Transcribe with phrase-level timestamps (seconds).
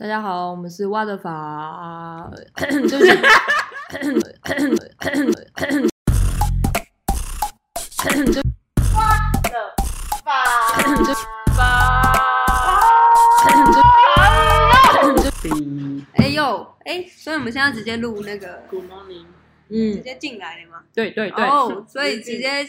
[0.00, 3.10] 大家好，我们是挖的法，对不起，
[16.14, 19.24] 哎呦，哎，所以我们现在直接录那个，Good morning，
[19.68, 20.84] 直嗯，接进来了吗？
[20.94, 22.64] 对对对，哦，所以直接，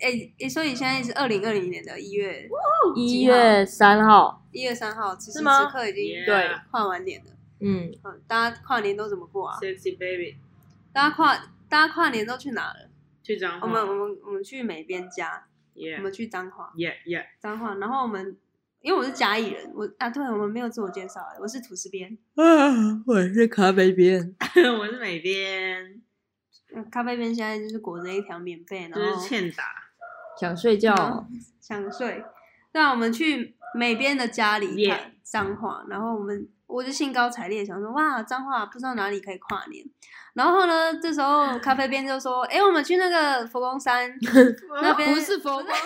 [0.00, 2.48] 哎哎，所以现在是二零二零年的一月
[2.94, 6.24] 一月三号，一月三号，此时是吗此刻已经？
[6.24, 7.32] 对跨完年了。
[7.60, 10.36] 嗯，嗯，大家跨年都怎么过啊？sexy baby，
[10.92, 11.36] 大家跨
[11.68, 12.88] 大家跨年都去哪了？
[13.22, 13.66] 去彰化。
[13.66, 15.46] 我们我们我们去美边家，
[15.98, 18.36] 我们去彰化，yeah yeah，彰化，然后我们
[18.80, 22.16] 因为我是甲乙人，我啊，对我们没有自我介绍，我是土司边。
[22.36, 24.34] 啊， 我是咖啡边，
[24.78, 26.00] 我是美编，
[26.74, 29.64] 嗯咖啡边现在就是裹着一条棉被，然就是后欠打，
[30.38, 32.24] 想睡觉，嗯 想睡。
[32.72, 39.84] 那我们去美边的家里看彰化，然后我们我就兴高采烈想说，哇，彰化不知道哪里可以跨年。
[40.34, 44.08] 然后呢，这时候咖啡边就说，哎，我们去那个佛光山
[44.82, 45.74] 那边，不是佛光山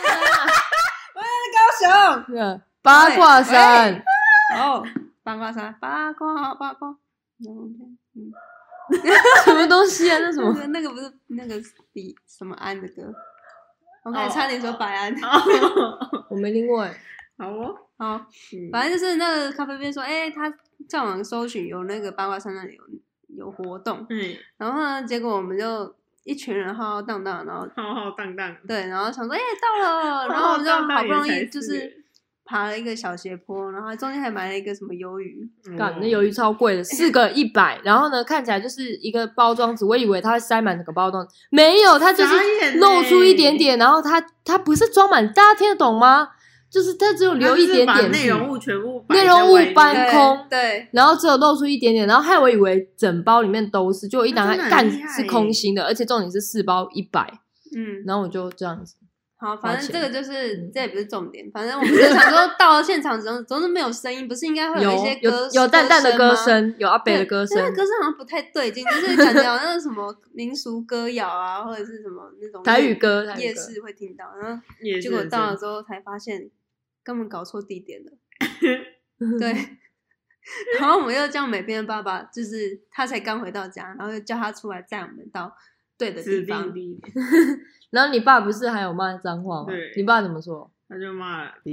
[1.55, 2.25] 高雄。
[2.29, 4.03] 那个八卦山，
[4.59, 4.85] 哦，
[5.23, 6.97] 八卦山，八卦八卦。
[9.45, 10.19] 什么东西啊？
[10.19, 10.53] 那什么？
[10.53, 11.55] 那个那个不是那个
[11.93, 13.13] 李什么安的歌，
[14.03, 15.15] 我刚才哦差点说白安。
[16.29, 16.95] 我没听过哎，
[17.39, 20.53] 好哦，好，嗯反正就是那个咖啡店说，哎、他
[20.89, 22.83] 上网搜寻有那个八卦山那里有
[23.47, 25.95] 有活动，嗯，然后呢，结果我们就
[26.25, 32.02] 一群人浩浩荡荡，然后浩浩荡荡，对，然后想说，哎、到了， 然后我们就好不容易就是是
[32.53, 46.29] 爬了一个小斜坡，然后中间还买了一个什么鱿鱼，干，那鱿鱼超贵的，四个一百，然后呢，看起来就是一个包装纸，我以为它会塞满整个包装，没有，它就是露出一点点，然后它它不是装满，大家听得懂吗？
[46.71, 57.31] 就是它只有留一点点内容物全部内容物搬空对，然后只有露出一点点，然后害我以为整包里面都是，就我一打开干是空心的，而且重点是四包一百，
[57.75, 58.97] 嗯，然后我就这样子，
[59.43, 74.63] 好，反正这个就是嗯这也不是重点，反正我们就想说到了现场总总是没有声音，不是应该会有一些有歌有淡淡的歌声，有阿北的歌声但是，歌声好像不太对劲，就是感觉好像是什么 民俗歌谣啊，或者是什么那种台语歌，夜市会听到，然后
[75.01, 76.49] 结果到了之后才发现
[77.03, 78.13] 根本搞错地点了。
[79.39, 79.53] 对，
[80.79, 85.53] 然后我们又叫美编的爸爸，就是他才刚回到家，然后又叫他出来载我们到
[86.03, 86.73] 对的指地方。
[87.91, 89.67] 然后你爸不是还有骂脏话吗？
[89.69, 89.93] 对？
[89.97, 90.69] 你爸怎么说？
[90.89, 91.71] 他就骂了， 这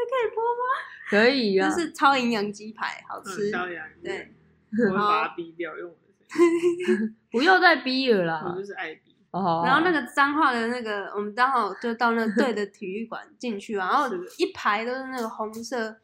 [0.00, 0.62] 可以播吗？
[1.10, 3.50] 可以啊，这是超营养鸡排，好嗯，吃。
[3.50, 4.32] 高阳，对，
[4.88, 6.40] 我会把它逼掉，用我的声
[7.06, 8.40] 音，不要再逼了啦。
[8.44, 8.64] 我啦就。
[8.64, 14.08] 是爱逼，哦，然后那个脏话的那个，我们刚好就到那个对的体育馆进去啊，然后
[14.38, 15.96] 一排都是那个红色，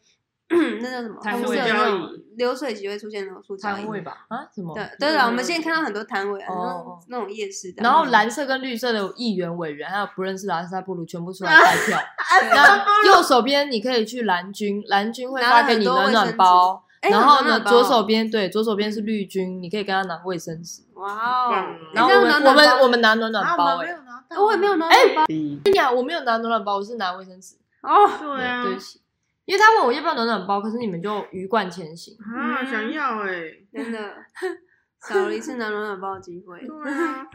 [0.80, 1.20] 那叫什么？
[1.20, 3.72] 摊红色的位流水席会出现那种塑胶。
[3.74, 4.26] 摊位吧？
[4.28, 4.74] 啊，什么？
[4.74, 7.82] 对对了，我们现在看到很多摊位啊，那哦种那种夜市的。
[7.82, 11.98] 然后蓝色跟绿色的议员委员，还有不认识的阿萨布鲁全部出来带票。
[12.40, 16.82] 对那右手边你可以去蓝军，蓝军会发给你暖暖包。
[17.00, 20.82] 哎然后呢，左手边对，左手边是绿军，你可以跟他拿卫生纸。
[20.94, 21.12] 哇
[21.48, 21.54] 哦
[21.92, 27.54] 然后我们我们我们拿暖暖包，我也没有暖哎暖包逼，哎呀，我没有拿暖暖包，我是拿卫生纸。
[27.82, 29.00] 哦，对啊，对不起，
[29.46, 32.14] 因为他问我要不要暖暖包，可是你们就鱼贯前行。
[32.20, 33.30] 啊，想要哎，
[33.72, 34.14] 真的
[35.08, 36.60] 少了一次拿暖暖包的机会。
[36.66, 37.26] 对啊，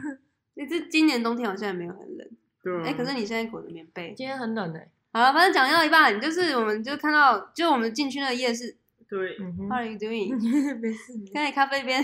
[0.56, 2.28] 你这今年冬天好像也没有很冷，
[2.62, 4.14] 对啊，哎，可是你现在裹着棉被。
[4.16, 4.88] 今天很冷哎。
[5.14, 8.76] 好了，反正讲到一半，就是我们就看到，就我们进去那个夜市
[9.10, 9.38] 对
[9.70, 10.36] ，，How are you doing？
[10.80, 12.04] 没事，刚才咖啡边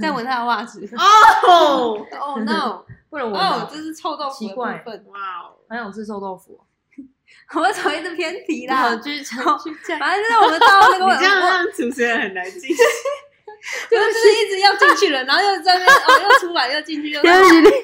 [0.00, 0.84] 在闻他的袜子。
[0.96, 2.84] 哦，Oh no！
[3.10, 5.04] 不能闻哦吧，这是臭豆腐的部奇怪分。
[5.08, 6.66] 哇哦，好想吃臭豆腐哦。
[7.54, 8.76] 我们怎么一直偏题啦？
[8.76, 9.98] 好，继续讲，继续讲。
[9.98, 12.70] 反正就是我们到那个 这样我让主持人很难进，
[13.90, 17.34] 就是一直要进去了，然后又在那边哦，又出来又进去，又然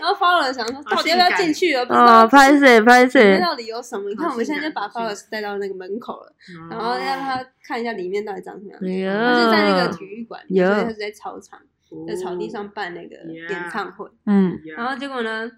[0.02, 1.84] 后 follow 想说到底要不要进去了？
[1.86, 4.08] 不知道拍谁拍里面到底有什么？
[4.08, 11.58] 你看我们现在就把好性感 follow 带到那个门口了，嗯然后让他看一下里面到底长什么样他是在那个体育馆所以他是在操场，
[11.90, 14.06] 哦在草地上办那个演唱会。
[14.26, 15.50] 嗯，然后结果呢，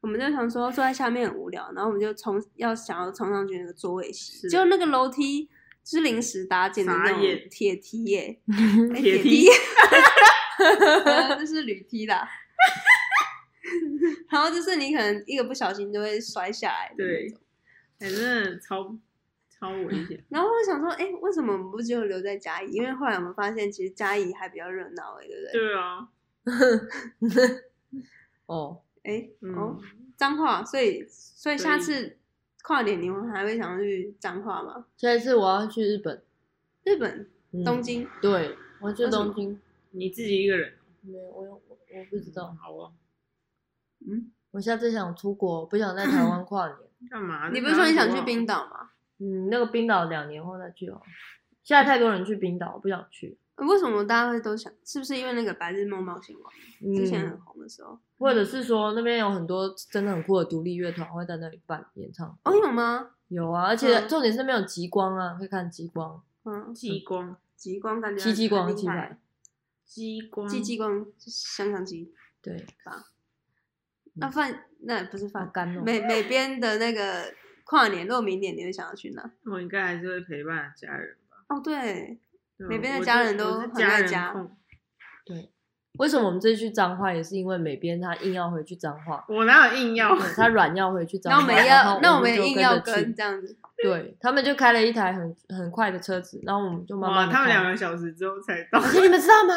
[0.00, 5.48] 我们就想说坐在下面很无聊，然后我们就冲要想要冲上去那个座位席，是结果那个楼梯
[5.84, 7.20] 是临时搭建的那种
[7.50, 8.40] 铁梯耶，
[8.94, 9.46] 哎铁梯
[11.38, 12.28] 这 是铝梯啦。
[14.30, 17.38] 然后就是你可能一个不小心就会摔下来的那对种。
[17.98, 18.96] 哎，真的超
[19.50, 22.70] 超危险，然后我想说，哎，为什么我们不就留在嘉义？
[22.72, 25.60] 因为后来我们发现，其实嘉义还比较热闹，哎，对不对？
[25.60, 26.08] 对啊，
[28.46, 32.16] 哦，哎，哦嗯，，彰化，所以所以下次
[32.62, 34.86] 跨年你们还会想要去彰化吗？
[34.96, 36.22] 下一次我要去日本，
[36.84, 39.60] 日本嗯东京，对，我去为什么东京，
[39.90, 40.74] 你自己一个人？
[41.02, 42.92] 没有，我有我我不知道，好啊，
[44.06, 46.76] 嗯，我下次想出国，不想在台湾跨年。
[47.08, 47.48] 干嘛？
[47.50, 48.44] 你不是说你想去冰？
[48.44, 48.90] 岛吗？
[49.18, 51.00] 嗯，那个冰岛两年后再去哦。
[51.62, 53.38] 现在太多人去冰岛，我不想去。
[53.66, 54.72] 为什么大家会都想？
[54.84, 56.52] 是不是因为那个《白日梦冒险王》
[56.96, 57.98] 之前很嗯，红的时候？
[58.18, 62.58] 或者是说那边有很多真的很酷的独立乐团会在那里办演唱哦，会。
[62.58, 63.10] 有吗？
[63.28, 69.18] 有啊，而且嗯重点是那边有极光啊，可以看极光，嗯，极光，极光感觉七激光很厉害七百，
[69.84, 72.12] 激光，鸡激光就是香肠鸡
[72.42, 73.06] 对，吧？
[74.14, 75.82] 那饭那不是好饭，干哦。
[75.84, 77.32] 美美边的那个
[77.64, 79.30] 跨年，如果明年你会想要去哪？
[79.44, 81.36] 我应该还是会陪伴家人吧。
[81.48, 82.18] 哦，对，对
[82.68, 84.34] 每边的家人都很爱家
[85.24, 85.50] 对，
[85.98, 90.16] 为什么我们这次去彰化也是因为每边他硬要回去彰化，我哪有硬要？
[90.16, 93.56] 他软要回去彰化，那我们要，那我们也硬要跟这样子。
[93.82, 98.78] 对他们就开了一台很很快的车子，然后我们就慢慢哇，他们两个小时之后才到。
[98.78, 99.54] 而且你们知道吗？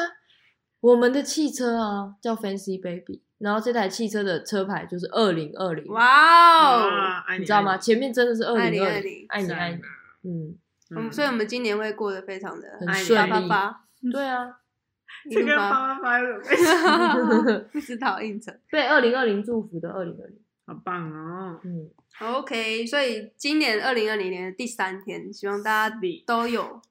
[0.79, 6.89] 我们的汽车啊叫 Fancy Baby，然后这台汽车的车牌就是二零二零，哇哦！
[7.37, 7.77] 你知道吗？
[7.77, 9.79] 前面真的是二零二零爱你爱你啊，
[10.23, 10.55] 嗯，
[10.95, 14.57] 嗯所以我们今年会过得非常的很爱你顺利，发发发，对啊，
[15.29, 16.55] 一这个路发，发发发有什
[16.87, 18.53] 么不知道应承。
[18.71, 21.59] 被二零二零祝福的二零二零，好棒哦！
[21.63, 21.89] 嗯
[22.21, 26.81] ，OK，所以今年二零二零年的第三天，希望大家都有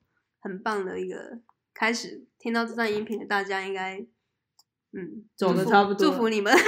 [0.41, 1.39] 很棒的一个
[1.75, 2.25] 开始。
[2.39, 3.99] 听到这段音频的大家，应该
[4.93, 6.61] 嗯走的差不多祝福你们，祝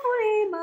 [0.00, 0.60] 福你们。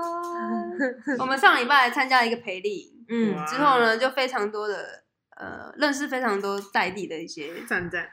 [1.19, 5.03] 我们上礼拜来参加了一个培力营，嗯之后呢，就非常多的
[5.35, 8.07] 呃，认识非常多在地的一些赞赞，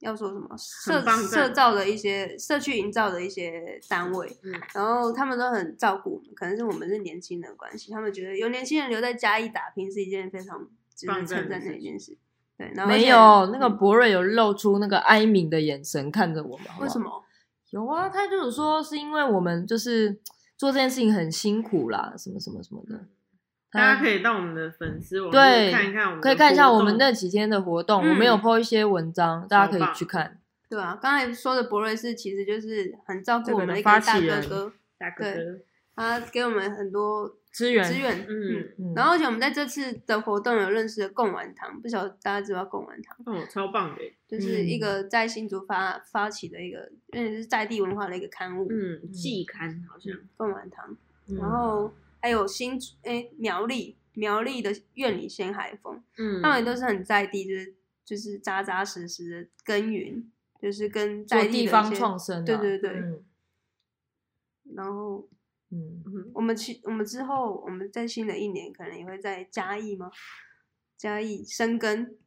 [0.00, 12.16] 要说什么社社造的一些社区营造的一些单位，嗯然后他们都很照顾我们，可能是我们是年轻人的关系，他们觉得有年轻人留在嘉义打拼是一件非常值得称赞的一件事。
[12.58, 16.98] 对，然后没有那个嗯博瑞有露出那个哀悯的眼神看着我们，为什？
[16.98, 17.24] 么？
[17.70, 20.20] 有啊，他就是说是因为我们就是
[20.56, 23.04] 做这件事情很辛苦啦，什么什么什么的。
[23.76, 30.38] 大家可以以到我们的粉丝网对看一看我们可以看一下我们那几天的活动，嗯我们有 po 一些文章，大家可以去看。
[30.68, 35.40] 对啊，刚才说的博瑞是其实就是很照顾我们的一个大哥哥，大哥哥，
[35.94, 43.16] 他给我们很多资源资源，嗯嗯然后而且我们在这次的活动有认识了贡丸堂，不晓得大家知不知道贡丸堂？
[43.26, 50.96] 哦，超棒的，就是一嗯个在新竹发发起的一个，因为是在地文化的一个刊物，嗯，季刊好像，贡丸堂，
[51.28, 57.74] 嗯然后还有新竹诶苗栗苗栗的院里仙海风，嗯，他们都是很在地，就是
[58.04, 60.30] 就是扎扎实实的耕耘，
[60.60, 63.24] 就是跟在地地方些创生啊，对对对嗯
[64.74, 65.28] 然后
[65.70, 70.10] 嗯，嗯我们去我们之后我们在新的一年可能也会在嘉义吗？
[70.96, 72.18] 嘉义生根，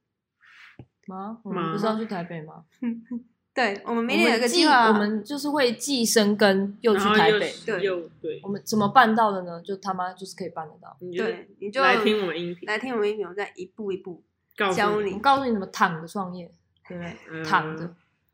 [1.08, 1.42] 吗？
[1.44, 2.66] 我吗们不是要去台北吗？
[3.60, 9.62] 对我们明我年有个计划，我们就是会既生根又去台北，对又对我，们怎么办到的呢？
[9.62, 10.96] 就他妈就是可以办得到。
[11.18, 14.24] 对你就来听我们音频，来听我们音频，我再一步一步
[14.56, 16.50] 教你我告诉你怎么躺着创业，
[16.88, 17.14] 对不对？
[17.30, 17.94] 嗯躺着，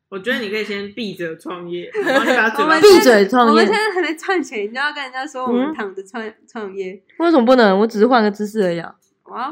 [0.10, 7.80] 我觉得你可以先闭着创业， 然后把嘴巴我们闭嘴创业我们现在还没赚钱，你就要跟人家说我们嗯躺着创创业，为什么不能？
[7.80, 8.95] 我只是换个姿势而已啊。
[9.24, 9.51] 哇，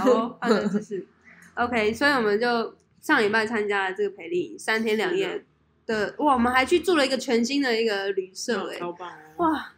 [0.00, 1.06] 好哦，换个姿势。
[1.54, 2.74] OK，所以我们就
[3.06, 5.44] 上礼拜参加了这个培力营三天两夜
[5.86, 9.72] 的，哇，我们还去住了一个全新的一个旅社、哎，超棒哦，哇，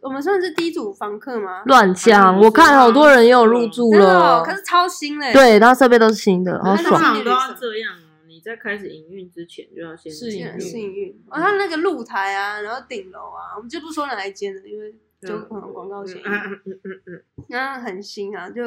[0.00, 1.62] 我们算是第一组房客吗？
[1.66, 2.36] 乱讲！
[2.40, 6.94] 我看好多人也有入住了可，是超新嘞、对，然后设备都是新的，好那爽。
[6.94, 14.92] 通常都要这样啊，你在开始营运之前就要先试营运试营运哦，它那个露台啊，然后顶楼啊，我们就不说哪一间了，因为
[15.22, 16.24] 就可能广告嫌疑。
[16.24, 18.64] 嗯嗯嗯嗯嗯，那很新啊，就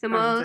[0.00, 0.40] 什么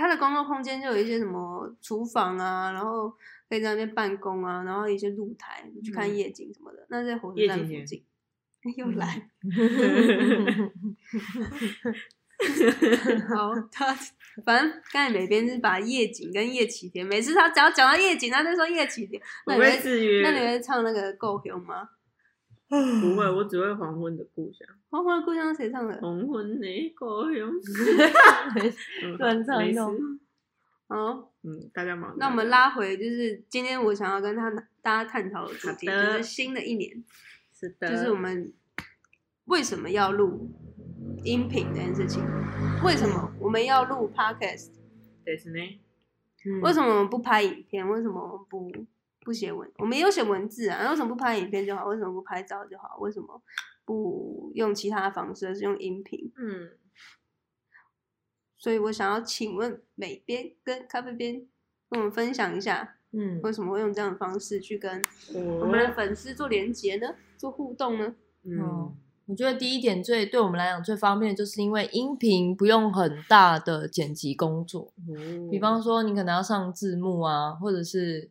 [0.00, 3.10] 赞它的工作空间就有一些什么厨房啊，然后
[3.48, 6.86] 可以在那边办公啊，然后一些露台，去看嗯夜景什么的。
[6.88, 8.02] 那在火车夜景点站附近，
[8.76, 9.30] 又来
[13.28, 13.94] 好，他
[14.46, 19.20] 反正刚才每边是把夜景跟夜启田，每次他只要讲到夜景，他就说夜启田。
[19.46, 21.90] 那我你会那你会唱那个够雄吗？
[22.69, 25.93] 不会， 我只会黄昏的故乡，黄昏的故乡是谁唱的？
[26.01, 27.51] 黄昏的故乡，
[29.03, 30.19] 嗯乱唱没事弄
[30.87, 32.15] 哦，嗯，大家忙。
[32.17, 34.49] 那我们拉回，就是今天我想要跟他
[34.81, 37.03] 大家探讨的主题，好的就是新的一年，
[37.53, 38.51] 是的，就是我们
[39.45, 40.49] 为什么要录
[41.23, 42.23] 音频这件事情？
[42.83, 44.69] 为什么我们要录 podcast？
[45.23, 45.79] ですね。
[46.45, 47.87] 嗯为什么我们不拍影片？
[47.89, 48.71] 为什么我们不
[49.20, 49.70] 不写文？
[49.78, 51.86] 我们也有写文字啊，那为什么不拍影片就好？
[51.86, 52.96] 为什么不拍照就好？
[52.98, 53.42] 为什么
[53.84, 56.32] 不用其他方式，而是用音频？
[56.36, 56.70] 嗯，
[58.56, 61.46] 所以我想要请问美编跟咖啡编
[61.88, 65.02] 跟我们分享一下，嗯，为什么会用这样的方式去跟
[65.34, 67.14] 我我们的粉丝做连接呢？
[67.36, 68.14] 做互动呢？
[68.44, 68.94] 嗯，
[69.26, 74.92] 我觉得第一点最对我们来讲最方便，就是因为音频不用很大的剪辑工作。
[75.50, 78.30] 比方说，你可能要上字幕啊，或者是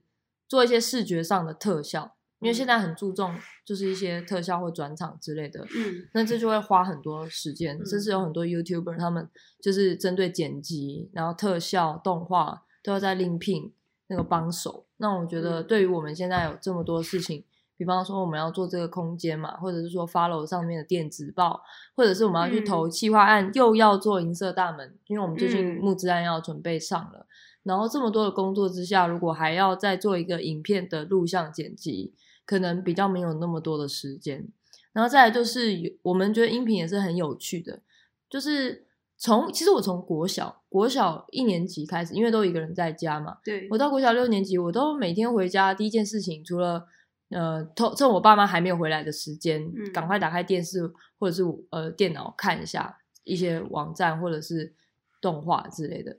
[0.49, 7.77] 做一些视觉上的特效，因为现在很注重就是一些特效或转场之类的，嗯那这就会花很多时间。
[7.77, 9.29] 嗯甚至有很多 YouTuber 他们
[9.61, 13.71] 就是针对剪辑，然后特效、动画都要在另聘
[14.07, 14.85] 那个帮手。
[14.97, 17.45] 那我觉得嗯对于我们现在有这么多事情。
[17.77, 21.61] 比方说，我们要做这个空间嘛，或者是说 follow 上面的电子报，
[21.95, 27.25] 或者是我们要去投嗯企划案，又要做银色大门，因为我们最近嗯募资案要准备上了。
[27.63, 32.13] 然后这么多的工作之下，如果还要再做一个影片的录像剪辑，
[32.45, 34.47] 可能比较没有那么多的时间。
[34.91, 37.81] 然后再来就是，我们觉得音频也是很有趣的，
[38.29, 38.85] 就是
[39.17, 46.87] 从其实我从国小国小一年级开始，因为都一个人在家嘛，对我，到国小六年级，我都每天回家第一件事情，除了
[47.29, 54.73] 呃，偷趁我爸妈还没有回来的时间，嗯赶快打开电视或者是呃电脑看一下一些网站或者是
[55.21, 56.17] 动画之类的。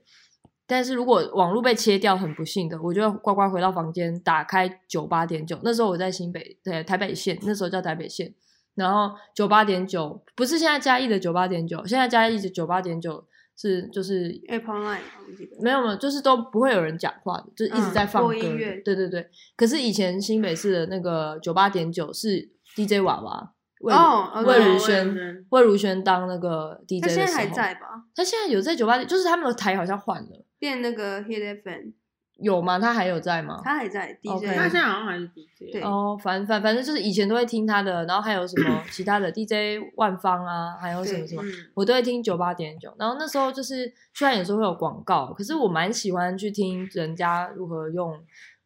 [0.71, 5.59] 但是如果网络被切掉，很不幸的，我就乖乖回到房间，打开九八点九。
[5.65, 8.33] 那时候我在新北，对台北县，那时候叫台北县。
[8.73, 19.29] 然后九八点九不是现在嘉义的九八点九，现在嘉义的九八点九是就是 Apple Line 我记得，没有没有，就是都不会有人讲话的，就是一直嗯在放歌音乐对对对。
[19.57, 23.51] 可是以前新北市的那个九八点九是 DJ 娃娃
[23.81, 28.05] 魏哦魏如如萱萱，魏如萱当那个 DJ 他现在还在吧？
[28.15, 31.89] 他现在有在九八点，就是他们的台好像换了，变那个 Hit FM，
[32.37, 32.77] 有吗？
[32.77, 33.59] 他还有在吗？
[33.63, 42.93] 他还在 OK DJ，他现在好像还是 DJ，对哦，反反反正就是以前都会听他的，然后还有什么 其他的 DJ 万芳啊，还有什么什么，嗯，我都会听九八点九。
[42.99, 48.23] 然后那时候就是虽然有时候会有广告，可是我蛮喜欢去听人家如何用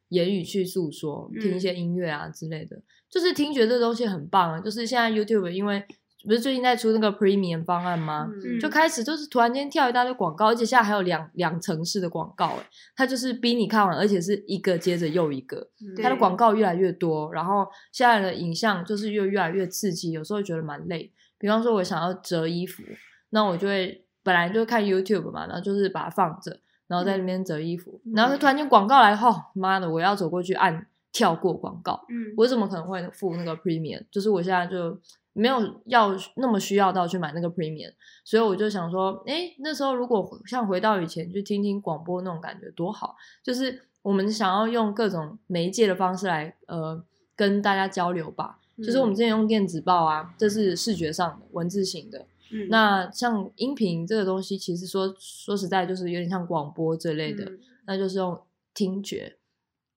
[0.10, 2.78] 言语去诉说，听一嗯些音乐啊之类的，
[3.10, 4.60] 就是听觉这东西很棒啊。
[4.60, 5.82] 就是现在 YouTube 因为
[6.26, 8.30] 不是最近在出那个 Premium 方案吗？
[8.44, 15.58] 嗯就开始就是突然间跳一大堆广告，而且现在还有两两层式的广告，哎，它就是逼你看完，而且是一个接着又一个。
[15.82, 21.12] 嗯它的对广告越来越多，然后现在的影像就是越越来越刺激，有时候觉得蛮累。
[21.38, 22.82] 比方说，我想要折衣服，
[23.30, 34.04] 那我就会本来就看 YouTube 嘛，然后就是把它放着，然后在那边折衣服，嗯然后突然间广告来吼，妈的，我要走过去按跳过广告，嗯，我怎么可能会付那个 Premium？
[34.10, 34.98] 就是我现在就
[35.38, 47.04] 没有要那么需要到去买那个 Premium，所以我就想说，哎，那时候如果像回到以前去听听广播那种感觉多好，就是我们想要用各种媒介的方式来呃
[47.36, 48.60] 跟大家交流吧。
[48.78, 52.26] 就是我们之前用电子报啊，这是视觉上的文字型的。
[52.52, 57.46] 嗯那像音频这个东西，其实说说实在，就是有点像广播这类的。
[57.46, 58.42] 嗯那就是用
[58.74, 59.38] 听觉，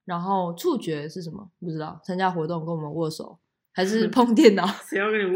[0.05, 1.49] 然后触觉是什么？
[1.59, 1.99] 不知道。
[2.03, 3.39] 参加活动跟我们握手，
[3.71, 4.65] 还是碰电脑、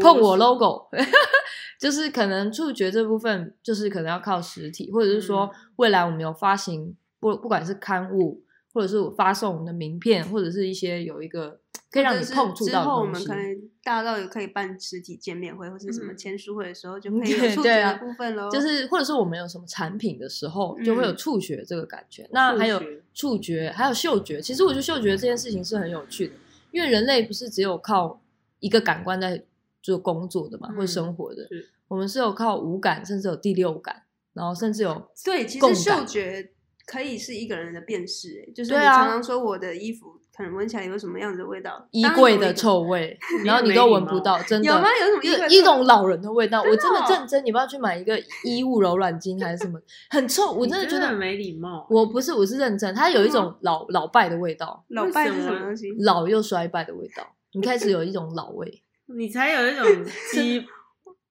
[0.00, 0.88] 碰我 logo？
[1.80, 11.60] 就是可能触觉这部分，就是可能要靠实体，或者是说嗯未来我们有发行不不管是刊物，或者是我发送我们的名片，或者是一些有一个
[11.90, 13.28] 可以让你碰触之后我到的东西。
[13.28, 18.48] 们可能大到有可以办实体见面会或是什么嗯签书会的时候，就可以有触觉的部分喽。
[18.50, 22.26] 就是或者是我们有什么产品的时候，就会有嗯触觉这个感觉。
[22.32, 22.80] 那还有
[23.12, 24.40] 触觉，还有嗅觉。
[24.40, 26.34] 其实我觉得嗅觉这件事情是很有趣的，
[26.70, 28.20] 因为人类不是只有靠
[28.64, 29.44] 一个感官在
[29.82, 31.46] 做工作的嘛，或者嗯生活的。
[31.86, 36.50] 我们是有靠五感，甚至有第六感，然后甚至有对，其实嗅觉
[36.86, 44.88] 可以是一个人的辨识，欸就是你常常说我的衣服可能闻起来有什么样子的味道，衣柜的臭味， 然后你都闻不到， 真的有吗？
[45.00, 49.78] 有什么一一种老人的味道，我真的哦认真，你不要去买一个衣物柔软巾还是什么，
[50.08, 51.86] 很臭，我真的觉得很没礼貌。
[51.90, 55.92] 我不是，我是认真，它有一种老老败的味道，老拜是什么东西？
[56.00, 58.82] 老又衰败的味道，你开始有一种老味。
[59.16, 59.84] 你才有一种
[60.32, 60.64] 鸡，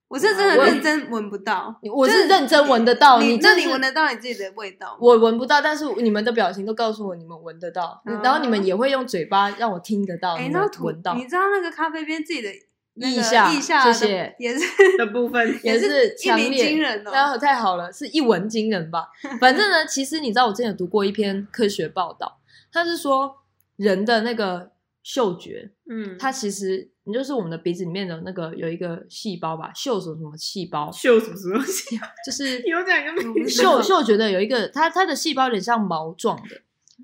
[0.08, 4.96] 我是真的认真闻不到，我是认真闻得到，你那你真的是闻得到你自己的味道？
[5.01, 12.50] 我闻不到，但是你们的表情都告诉我你们闻得到，哦然后你们也会用嘴巴让我听得到，哎，你们那闻到你，知道那个咖啡边自己的
[12.94, 16.77] 那个腋下腋下的谢谢也是的部分，也是一鸣惊烈。
[16.77, 17.12] 人哦。
[17.12, 19.08] 然后太好了，是一闻惊人吧？
[19.42, 22.38] 反正呢，其实你知道，我之前有读过一篇科学报道，
[22.72, 23.38] 它是说
[23.77, 24.73] 人的那个
[25.03, 32.00] 嗅觉，嗯，它其实你就是我们的鼻子里面的那个有一个细胞吧，嗅什么什么细胞，嗅什么什么东西？
[32.25, 36.62] 就是有讲个名字嗅嗅觉的有一个，它它的细胞有点像毛状的，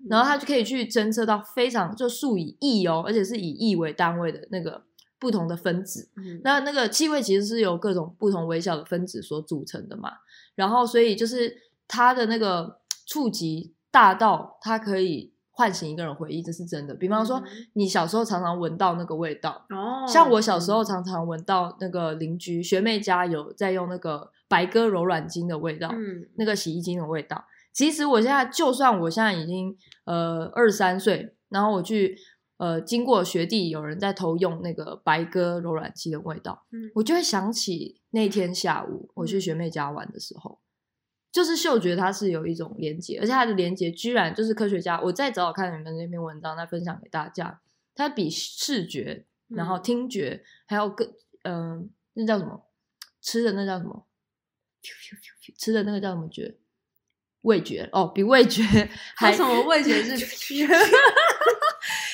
[0.10, 4.84] 然后它就可以去侦测到非常就数以亿哦，而且是以亿为单位的那个
[5.20, 6.08] 不同的分子。
[6.15, 10.13] 嗯那那个气味其实是由各种不同微小的分子所组成的嘛，
[10.56, 11.53] 然后所以就是
[11.86, 16.96] 它的那个触及大到它可以唤醒一个人回忆，这是真的。
[16.96, 27.44] 比方说嗯，你小时候常常闻到那个味道，哦，像我小时候常常闻到那个邻居学妹家有在用那个白鸽柔软巾的味道，嗯，那个洗衣精的味道。
[27.74, 29.75] 其实我现在就算我现在已经
[30.06, 32.16] 呃二十三岁，然后我去
[32.58, 36.89] 呃经过学弟有人在偷用那个白鸽柔软剂的味道，嗯。
[36.96, 40.60] 我就会想起那天下午我去学妹家玩的时候，
[41.31, 47.62] 就是嗅觉它是有一种连接，而且它的连接居然就是科学家，我再找找看你们那篇文章再分享给大家，
[47.95, 49.83] 它比视觉，然后嗯。
[49.83, 51.07] 听觉，还有更
[51.43, 52.65] 嗯、那叫什么？
[53.21, 54.07] 吃的那叫什么，
[55.57, 56.57] 吃的那个叫什么觉？
[57.41, 58.62] 味觉哦，比味觉
[59.15, 60.17] 还还什么味觉是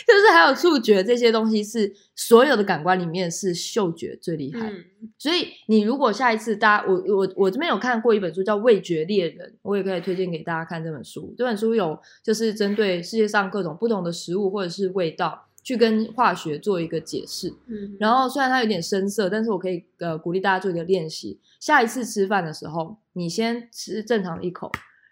[0.07, 4.69] 就是还有触觉这些东西是所有的感官里面是嗅觉最厉害。
[4.69, 4.85] 嗯
[5.19, 11.33] 所以你如果下一次大家，我我我这边有看过一本书叫《味觉猎人》，我也可以推荐给大家看这本书。
[11.37, 17.53] 这本书有就是针对世界上各种不同的食物或者是味道，去跟化学做一个解释。
[17.67, 21.39] 嗯，然后虽然它有点深色，但是我可以呃鼓励大家做一个练习。
[21.59, 24.71] 下一次吃饭的时候，你先吃正常的一口，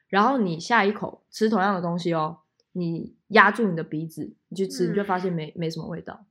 [0.10, 2.40] 然后你下一口吃同样的东西哦，
[2.74, 6.26] 你压住你的鼻子，你去吃，嗯你就发现没没什么味道，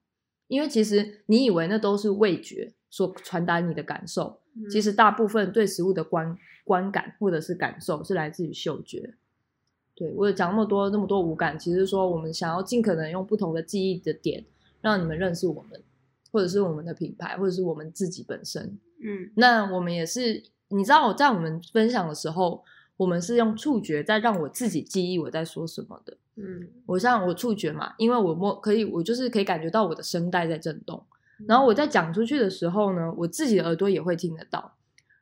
[0.49, 9.15] 因为其实你以为那都是味觉所传达你的感受，嗯其实大部分对食物的观观感或者是感受是来自于嗅觉。
[9.95, 14.45] 对我有讲那么多那么多五感，其实是说我们想要尽可能用不同的记忆的点，
[14.81, 15.83] 让你们认识我们，
[16.33, 18.79] 或者是我们的品牌，或者是我们自己本身。
[19.05, 22.65] 嗯那我们也是，你知道我在我们分享的时候，
[23.03, 26.17] 我们是用触觉在让我自己记忆我在说什么的。
[26.37, 31.05] 嗯我像我触觉嘛，因为我摸可以，我就是可以感觉到我的声带在震动，
[31.47, 34.75] 然后我在讲出去的时候呢，我自己的耳朵也会听得到。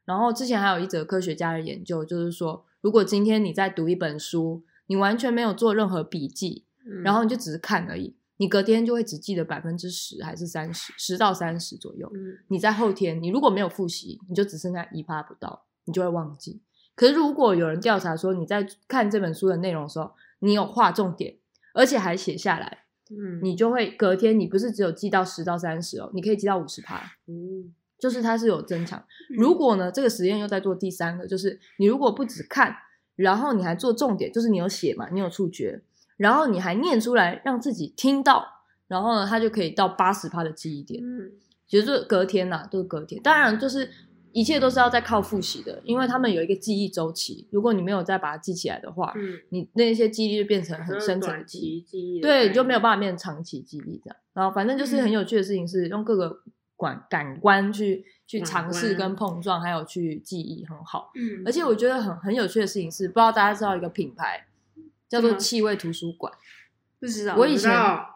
[0.05, 12.11] 然后之前还有一则科学家的研究，就是说，如果今天你在读一本书，你完全没有做任何笔记，嗯然后你就只是看而已，你隔天就会只记得百分之十还是三十，十到三十左右。
[12.15, 16.61] 嗯你在后天，你如果没有复习，你就只剩下一趴不到，你就会忘记。
[17.01, 21.35] 可是如果有人调查说你在看这本书的内容的时候，你有划重点，
[21.73, 29.03] 而且还写下来，嗯，你就会隔天你不是只有记到十到三十哦，你可以记到五十趴，嗯就是它是有增强。
[29.31, 32.77] 如果呢，这个实验又在做第三个，就是你如果不只看，
[33.17, 35.81] 然后你还做重点，就是你有写嘛，你有触觉，
[36.19, 38.45] 然后你还念出来，让自己听到，
[38.89, 41.03] 然后呢，它就可以到八十趴的记忆点。
[41.03, 41.33] 嗯
[41.67, 43.23] 其实就是隔天呐、都是隔天。
[43.23, 43.89] 当然，就是
[44.33, 47.47] 一切都是要在靠复习的，因为他们有一个记忆周期。
[47.51, 54.17] 如果你没有再把它记起来的话，嗯，你那些记忆就变成很深层的记忆，对，你，就没有办法变成长期记忆这样。
[54.33, 56.43] 然后反正就是很有趣的事情是用各个
[56.79, 61.13] 感感官去去尝试跟碰撞，还有去记忆很好。
[61.15, 64.47] 嗯，而且我觉得很很有趣的事情是，不知道大家知道一个品牌
[65.09, 66.33] 叫做嗯气味图书馆。
[67.01, 67.73] 不知道，我以前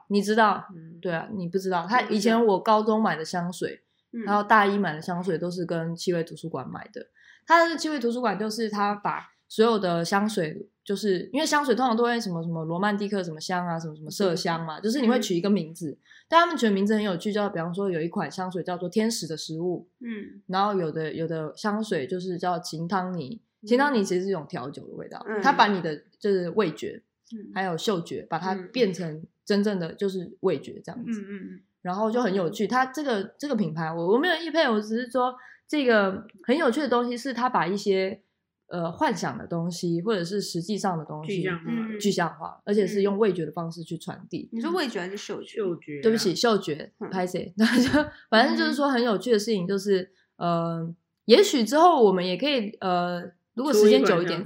[0.08, 0.66] 你知道？
[0.74, 3.80] 嗯，对啊，你不知道，他以前我高中买的香水，
[4.14, 7.06] 嗯然后大一买的香水都是跟气味图书馆买的。
[7.46, 15.98] 它的气味图书馆就是它把所有的香水，就是因为香水通常都会什么什么罗曼蒂克什么香啊，什么什么麝香嘛，就是你会取一个名字，
[16.28, 20.42] 但他们取的名字很有趣，叫比方说有一款香水叫做天使的食物，嗯。
[20.46, 26.02] 然后有的有的香水就是叫琴汤尼，琴汤尼其实是一种调酒的味道，嗯它把你的。
[26.18, 27.02] 就是味觉
[27.34, 27.52] 嗯。
[27.54, 28.68] 还有嗅觉，把它嗯。
[28.72, 31.26] 变成真正的就是味觉这样子嗯子。
[31.28, 32.66] 嗯然后就很有趣。
[32.66, 35.34] 它这个这个品牌，我我没有意配，我只是说
[35.68, 38.22] 这个很有趣的东西是它把一些
[38.68, 44.48] 呃幻想的东西或者是实际上的东西具象化嗯具象化，而且是用味觉的方式去传递。
[44.50, 45.58] 你说味觉还是嗅觉？
[45.58, 47.52] 嗅觉啊，对不起，嗅觉嗯拍谁？
[47.58, 47.90] 那就
[48.30, 50.90] 反正就是说很有趣的事情，就是呃，
[51.26, 54.42] 也许之后我们也可以呃，如果时间久一点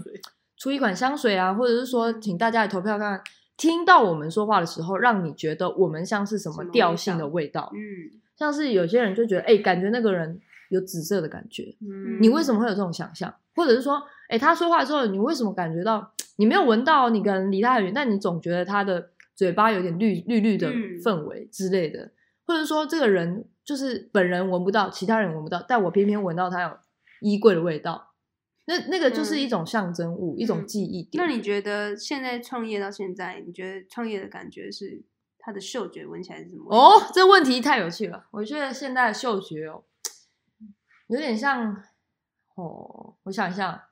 [0.57, 3.23] 出一款香水，出一款香水啊，或者是说请大家来投票看看，
[3.59, 7.71] 听到我们说话的时候，让你觉得我们像是什么调性的味道。
[7.75, 8.19] 嗯。
[8.39, 13.35] 像是有些人就觉得，哎、感觉那个人有紫色的感觉，嗯，你为什么会有这种想象？
[13.57, 20.97] 或者是说，哎、他说话之后，你为什么感觉到你没有闻到，你可能离他很远，但你总觉得他的嘴巴有点绿绿绿的嗯。
[21.01, 22.13] 氛围之类的，
[22.47, 26.71] 或者说这个人就是本人闻不到，其他人闻不到，但我偏偏闻到他有
[27.21, 28.08] 衣柜的味道，
[28.69, 31.25] 那那个就是一种象征物，一种嗯记忆点。
[31.25, 35.03] 那你觉得现在创业到现在，你觉得创业的感觉是
[35.39, 36.67] 它的嗅觉闻起来是什么？
[36.71, 38.27] 哦，这问题太有趣了。
[38.31, 39.85] 我觉得现在的嗅觉哦，
[41.07, 41.83] 有点像
[42.57, 43.89] 哦，我想一下，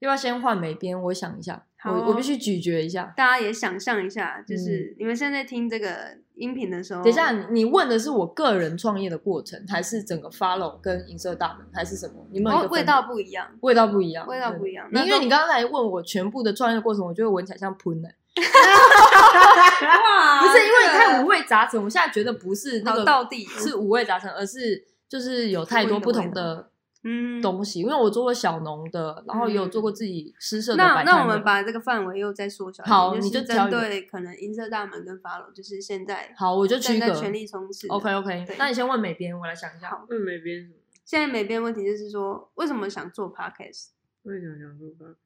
[0.00, 1.00] 要不要先换美编？
[1.04, 3.12] 我想一下，我我必须咀嚼一下。
[3.16, 12.26] 大家也想象一下，就是你们现在听这个音频的时候，嗯等一下，你你问的是我个人创业的过程，还是整个 follow 跟银色大门，还是什么？
[12.30, 18.08] 你们味道不一样，味道不一样，味道不一样因为你刚才问我全部的创业过程，我就会闻起来像喷的、
[19.82, 26.70] 哇不是因为你太五味，杂陈，我现在觉得不是那好个道地哦是五味杂陈，而是就是有太多不同的
[27.04, 27.80] 嗯东西。
[27.80, 37.06] 因为我做过小农的，然后也有做过自己诗社的那那我们把这个范围又再缩小一点，好就是你就针对可能音色大门跟法 o 就是现在好，我就区隔。
[37.06, 37.86] 正在全力冲刺。
[37.88, 39.90] OK OK，那你先问美编，我来想一下。
[39.90, 40.74] 好问美编什么？
[41.04, 43.88] 现在美编问题就是说，为什么想做 podcast？
[44.22, 45.16] 为什么想做 podcast？？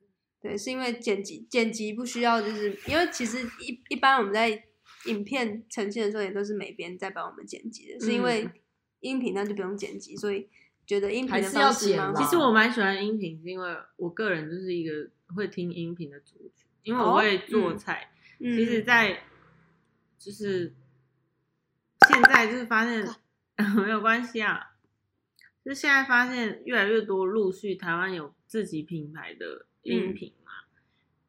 [0.40, 4.64] 对，是因为剪辑剪辑不需要，就是因为其实一一般我们在
[5.06, 8.52] 影片呈现的时候也都是美编在帮我们剪辑的，是因为嗯
[9.00, 10.48] 音频那就不用剪辑，所以
[10.88, 18.10] 觉得音频是要方式蛮好剪吧其实我蛮喜欢音频，是因为我个人就是一个会听音频的族群，因为我哦会做嗯菜。
[18.40, 19.22] 嗯其实，在
[20.18, 20.72] 就是
[22.08, 23.06] 现在就是发现
[23.84, 24.76] 没有关系啊，
[25.62, 30.47] 就是现在发现越来越多陆续台湾有自己品牌的音频嘛，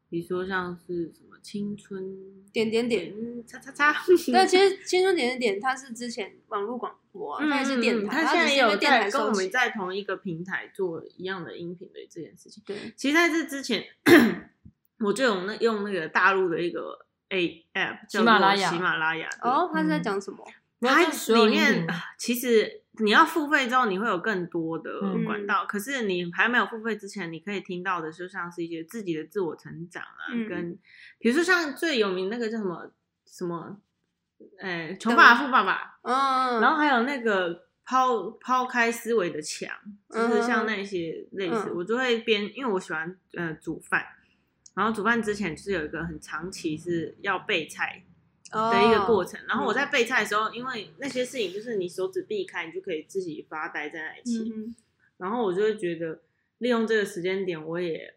[0.10, 2.04] 比如说像是什么青春
[2.52, 3.14] 点点点。
[3.14, 12.62] 点叉叉叉，对，其实青春点点点，它是之前网络广播、啊，嗯它也是电台，它现在也有电在跟我们在同一个平台做一样的音频的这件事情。
[12.66, 13.86] 对，其实在这之前，
[15.00, 19.30] 我就有那用那个大陆的一个 A app 叫喜马拉雅喜马拉雅。
[19.42, 20.46] 哦，它是在嗯讲什么？
[20.82, 21.88] 它里面
[22.18, 25.66] 其实你要付费之后，你会有更多的嗯管道。
[25.66, 30.80] 可是你还没有付费之前，你可以听到的就像是一些自己的自我成长啊，嗯跟
[31.18, 32.92] 比如说像最有名那个叫什么
[33.26, 33.80] 什么，
[34.60, 39.70] 呃，穷爸爸富爸爸，嗯，然后还有那个抛抛开思维的墙，
[40.10, 44.06] 就是像那些类似，嗯我就会边，因为我喜欢呃煮饭，
[44.76, 48.04] 然后煮饭之前就是有一个很长期是要备菜
[48.52, 54.76] 的一个过程，程，然后我在备菜的时候，因为那些事情就是你手指避开，你就可以自己发呆在那里切，嗯
[55.18, 56.22] 然后我就会觉得
[56.60, 58.16] 利用这个时间点，我也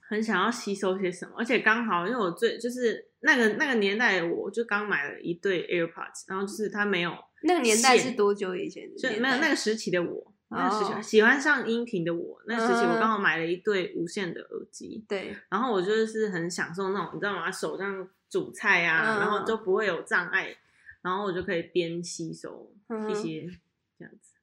[0.00, 9.08] 很想要吸收些什么，而且刚好因为我最就是那个那个年代，我就刚买了一对 AirPods，然后就是它没有那个年代线是多久以前的就？
[9.20, 17.50] 没有那个时期的我，那个时期、哦喜欢上音频的我，那时期我嗯刚好买了一对无线的耳机，对，然后我就是很享受那种，你知道吗？
[17.50, 20.56] 手这样煮菜啊，嗯然后就不会有障碍，
[21.02, 23.48] 然后我就可以边吸收嗯一些
[23.98, 24.34] 这样子。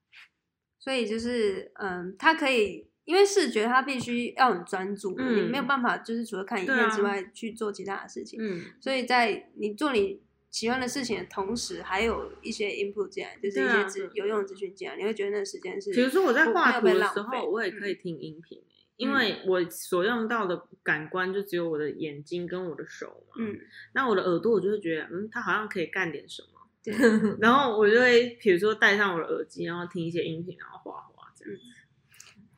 [0.79, 2.87] 所以就是嗯，它可以。
[3.05, 8.39] 因为视觉它必须要很专注，嗯你没有办法就是除了看片之外、去做其他的事情。
[8.41, 10.19] 嗯，所以在你做你
[10.55, 18.63] 喜欢的事情的同时，还有一些 input 进来，就是一些资、对有用的资讯进来，你会觉得那个时间是，比如说我在画图的时候，我也可以嗯听音频、欸
[18.95, 23.35] 因为我所用到的感官就只有我的眼睛跟我的手嘛。
[23.39, 23.59] 嗯，
[23.91, 26.47] 那我的耳朵，我就会觉得，嗯，它好像可以干点什么。
[26.81, 26.95] 对，
[27.41, 31.61] 然后我就会，比如说戴上我的耳机，然后听一些音频，然后画画这样子。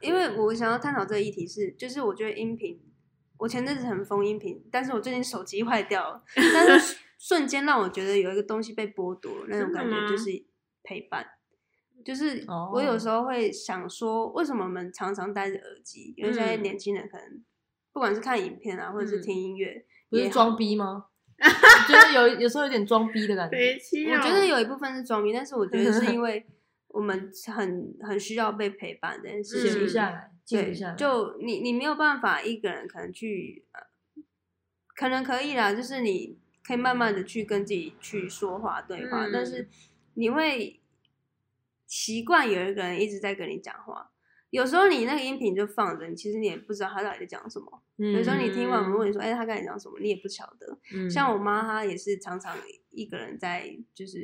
[0.01, 2.79] 因为我想要探讨这个议题是，就是我觉得音频，
[3.39, 10.45] 我前阵子很疯音频，但是我最近手机坏掉了，但是瞬间让我觉得有一个东西被剥夺那种感觉，就是
[10.84, 11.25] 陪伴。
[12.06, 16.13] 就是哦我有时候会想说，为什么我们常常戴着耳机？
[16.15, 17.43] 因为现在嗯年轻人可能
[17.91, 21.08] 不管是看影片啊，或者是嗯听音乐，不是装逼吗？
[21.39, 23.77] 我觉得有有时候有点装逼的感觉。
[24.15, 26.45] 我觉得有一部分是装逼，但是我觉得是因为
[26.89, 29.82] 我们很很需要被陪伴这件事情。
[29.82, 33.82] 不下来，对就你你没有办法一个人可能去，呃
[34.95, 39.69] 可能可以啦，就是你可以慢慢的去跟自己去说话对话，嗯但是
[40.15, 40.82] 你会
[41.86, 44.12] 习惯有一个人一直在跟你讲话。
[44.49, 47.82] 有时候你那个音频就放着，你其实你也不知道他到底在讲什么。
[47.97, 50.77] 有时候你听完我们问你说，哎、他跟你讲什么，你也不晓得。
[50.93, 52.58] 嗯像我妈，她也是常常
[52.91, 54.17] 一个人在，就是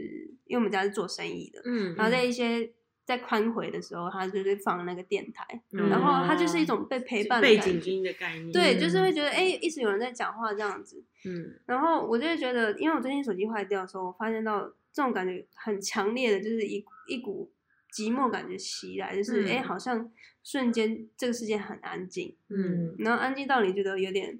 [0.45, 2.71] 因为我们家是做生意的，嗯，然后在一些
[3.05, 7.81] 在宽回的时候，他就是放那个电台，嗯然后它就是一种被陪伴的背景。
[7.83, 8.51] 音的概念。
[8.51, 11.03] 对，嗯就是会觉得哎、一直有人在讲话这样子。
[11.25, 17.51] 嗯然后我就会觉得，因为我最近手机坏掉的时候，我发现到这种感觉很强烈的，就是一一股
[17.93, 20.09] 寂寞感觉袭来，就是嗯哎、好像
[20.43, 24.39] 瞬间这个世界很安静，嗯嗯，然后安静到你觉得有点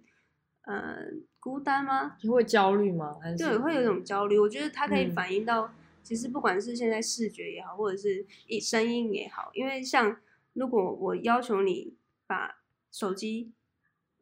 [0.65, 0.97] 呃
[1.39, 2.15] 孤单吗？
[2.23, 3.17] 你会焦虑吗？
[3.21, 4.39] 还是对，会有一种焦虑。
[4.39, 10.17] 我觉得它可以嗯反映到，其实不管是现在视觉也好，或者是一声音也好，因为像
[10.53, 11.95] 如果我要求你
[12.27, 12.57] 把
[12.91, 13.53] 手机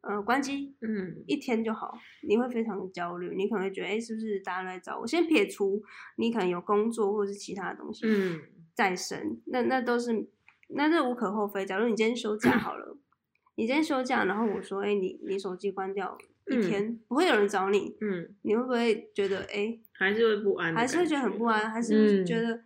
[0.00, 5.06] 呃关机嗯一天就好，你会非常焦虑，你可能会觉得，哎，是不是大家都在找我？
[5.06, 5.82] 先撇除
[6.16, 8.40] 你可能有工作或者是其他的东西嗯
[8.74, 10.28] 在身，那那都是
[10.68, 11.66] 那这无可厚非。
[11.66, 12.96] 假如你今天休假好了。
[13.54, 16.16] 你今天休假，然后我说，哎，你你手机关掉
[16.50, 22.26] 一嗯天，不会有人找你，嗯，你会不会觉得，哎，还是会不安，还是会觉得很不安，还是嗯。
[22.26, 22.62] 觉得，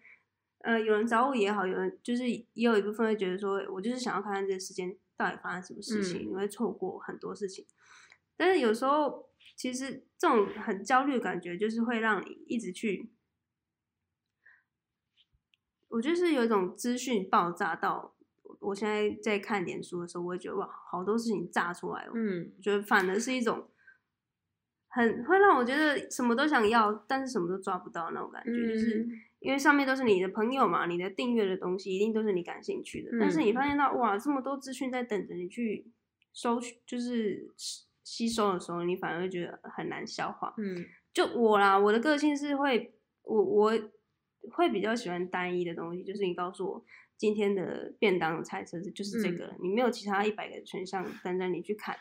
[0.61, 6.29] 呃，有人找我也好，有人就是也有一部分会觉得说，我就是想要看看这个时间到底发生什么事情，嗯。
[6.31, 7.67] 你会错过很多事情。
[8.37, 13.11] 但是有时候，其实这种很焦虑的感觉，就是会让你一直去，
[15.89, 18.15] 我就是有一种资讯爆炸到，
[18.61, 22.53] 我现在在看脸书的时候，我会觉得哇，好多事情炸出来哦，嗯。
[22.61, 23.71] 觉得反而是一种
[24.97, 29.11] 很会让我觉得什么都想要，但是什么都抓不到那种感觉，就是嗯。
[29.41, 33.55] 因为上面都是你的朋友嘛，你的订阅的东西一定都是你感兴趣的，但是你嗯。
[33.55, 35.87] 发现到哇，这么多资讯在等着你去
[36.33, 40.55] 收取，就是吸吸收的时候，你反而会觉得很难消化。
[40.57, 40.87] 嗯。
[41.13, 43.73] 就我啦，我的个性是会，我我
[44.51, 46.85] 会比较喜欢单一的东西，就是你告诉我
[47.19, 49.37] 今天的便当菜色是就是这嗯。
[49.37, 51.95] 个了，你没有其他一百个选项等着你去看，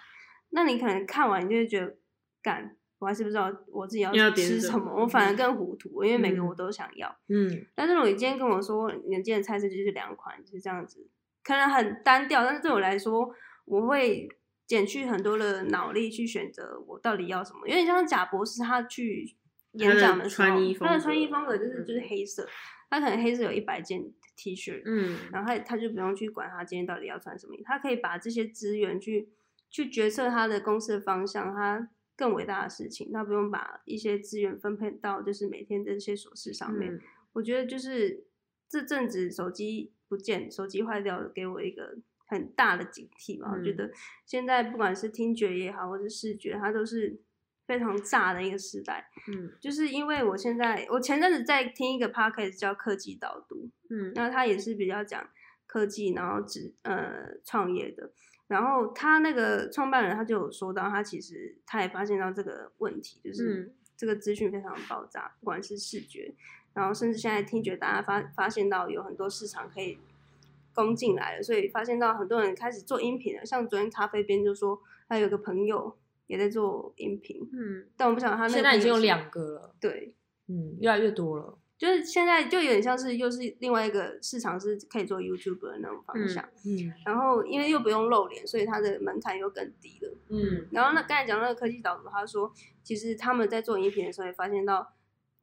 [0.52, 1.98] 那你可能看完你就会觉得，
[2.42, 5.36] 干，我还是不知道我自己要吃什么，我反而嗯。
[5.36, 6.48] 更糊涂，因为每个嗯。
[6.48, 7.16] 我都想要。
[7.30, 7.48] 嗯。
[7.76, 11.08] 但是如果你今天跟我说你的今天的菜色就是两款，就是这样子，
[11.44, 13.30] 可能很单调，但是对我来说，
[13.66, 14.28] 我会
[14.66, 17.68] 减去很多的脑力去选择我到底要什么。
[17.68, 19.36] 有点像贾博士他去
[19.74, 22.48] 演讲的时候，他的穿衣风他的穿衣格风格就是就是黑色，
[22.90, 24.04] 他可能黑色有一百件
[24.36, 25.18] T 恤，嗯。
[25.32, 29.30] 然后他他就不用去管他今天到底要穿什么，他可以把这些资源去
[29.70, 36.94] 去决策他的公司的方向，他更伟大的事情，他不用把一些资源分配到就是每天这些琐事上面。
[36.94, 37.02] 嗯
[37.34, 38.26] 我觉得就是
[38.70, 43.52] 这阵子手机不见，手机坏掉，给我一个很大的警惕吧。
[43.52, 43.92] 我觉嗯得
[44.26, 47.20] 现在不管是听觉也好，或者视觉，它都是
[47.68, 49.10] 非常炸的一个时代。
[49.28, 55.30] 嗯就是因为我现在，我前阵子在听一个 podcast 叫科技导读，嗯那他也是比较讲
[55.68, 58.14] 科技，然后只呃创业的。
[58.48, 63.74] 然后他那个创办人他就有说到，他其实他也发现到这个问题，就是嗯。
[63.98, 66.36] 这个资讯非常爆炸，不管是视觉，
[66.74, 69.98] 然后甚至现在听觉，大家发发现到有很多市场可以
[70.74, 73.46] 攻进来了，所以发现到很多人开始做音频了。
[73.46, 74.78] 像昨天咖啡边就说，
[75.08, 80.14] 他有个朋友也在做音频，嗯但我不晓得他那现在已经有两个了，对，
[80.48, 86.44] 嗯，越来越多了，就是现在就有点像是又是另外一个市场是可以做 YouTube 的那种方向。
[86.66, 90.18] 嗯然后因为又不用露脸，所以它的门槛又更低了。
[90.30, 94.94] 嗯然后那刚才讲那个科技导读，他说其实他们在做影片的时候也发现到，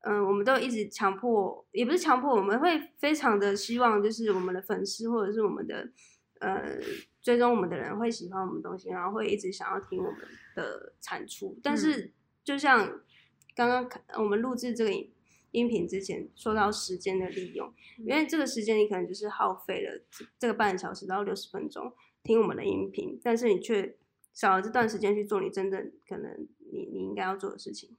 [0.01, 5.89] 嗯，我们都一直强迫，也不是强迫，我们会非常的希望，就是我们的粉丝或者是我们的
[6.41, 6.79] 呃
[7.21, 10.21] 追踪我们的人会喜欢我们的东西，然后会一直想要听我们
[10.57, 11.59] 的产出。
[11.63, 12.11] 但是
[12.43, 13.01] 就像
[13.55, 15.13] 刚刚看我们录制这个影
[15.53, 23.97] 音频之前说到时间的利用，因为这个时间你可能就是耗费了这这个半小时到六十分钟听我们的音频，但是你却
[24.33, 27.97] 少了这段时间去做你真正可能你你应该要做的事情，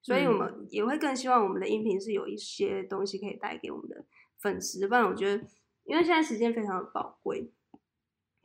[0.00, 4.04] 所以我们也会更希望我们的音频是有一些东西可以带给我们的
[4.38, 5.44] 粉丝，不然我觉得，
[5.84, 7.50] 因为现在时间非常的宝贵，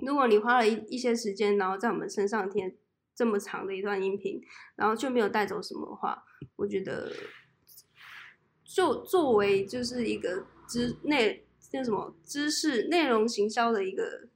[0.05, 2.75] 如果你花了一一些时间，然后在我们身上听
[3.15, 4.41] 这么长的一段音频，
[4.75, 6.23] 然后却没有带走什么的话，
[6.55, 7.11] 我觉得，
[8.67, 14.27] 就作为就是一个知内那什么知识内容行销的一个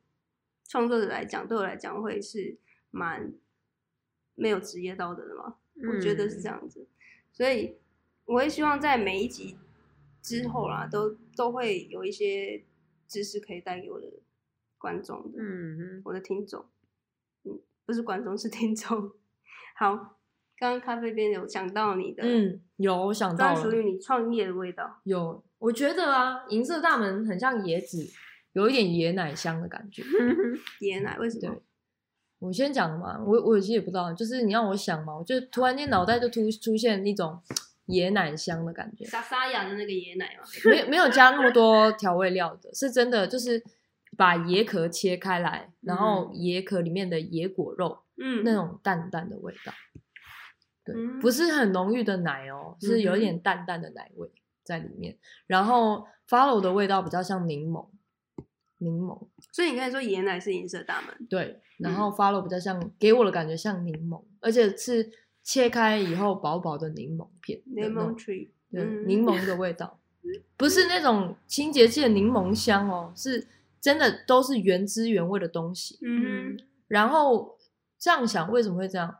[0.67, 2.57] 创作者来讲，对我来讲会是
[2.89, 3.33] 蛮
[4.35, 6.87] 没有职业道德的嘛，我觉得是这样子，
[7.31, 7.75] 所以
[8.25, 9.57] 我会希望在每一集
[10.21, 12.63] 之后啦，都都会有一些
[13.07, 14.07] 知识可以带给我的
[14.77, 16.65] 观众的，嗯嗯我的听众，
[17.43, 19.11] 嗯，不是观众是听众。
[19.75, 20.20] 好，
[20.61, 28.07] 刚刚咖啡边有讲到你的，，嗯，有我想到了专属，于你创业的味道，有，我觉得啊，银色大门很像椰子，
[28.53, 30.03] 有一点椰奶香的感觉。
[30.81, 31.61] 椰奶为什么对？
[32.37, 37.41] 我先讲嘛，我我其实也不知道，就是你让我想嘛，我就突然间脑袋就突出现一种
[37.87, 43.63] 椰奶香的感觉，沙沙雅的那个椰奶嘛，没有没有加那么多调味料的，是真的就是
[44.15, 49.73] 把椰壳切开来，然后椰壳里面的椰果肉嗯，那种淡淡的味道，
[50.83, 54.29] 对，嗯不是很浓郁的奶哦，是有一点淡淡的奶味
[54.63, 55.17] 在里面，
[55.47, 57.87] 然后 follow 的味道比较像柠檬，
[58.77, 59.27] 柠檬。
[59.51, 65.11] 所以你刚才说椰奶是银色大门，对，然嗯后 follow 比较像，给我的感觉像柠檬，而且是
[65.43, 69.99] 切开以后薄薄的柠檬片柠种，檬 tree，对，嗯柠檬的味道，
[70.57, 73.47] 不是那种清洁剂的柠檬香哦，是
[73.79, 75.97] 真的都是原汁原味的东西。
[76.03, 77.57] 嗯，然后
[77.97, 79.17] 这样想，为什么会这样？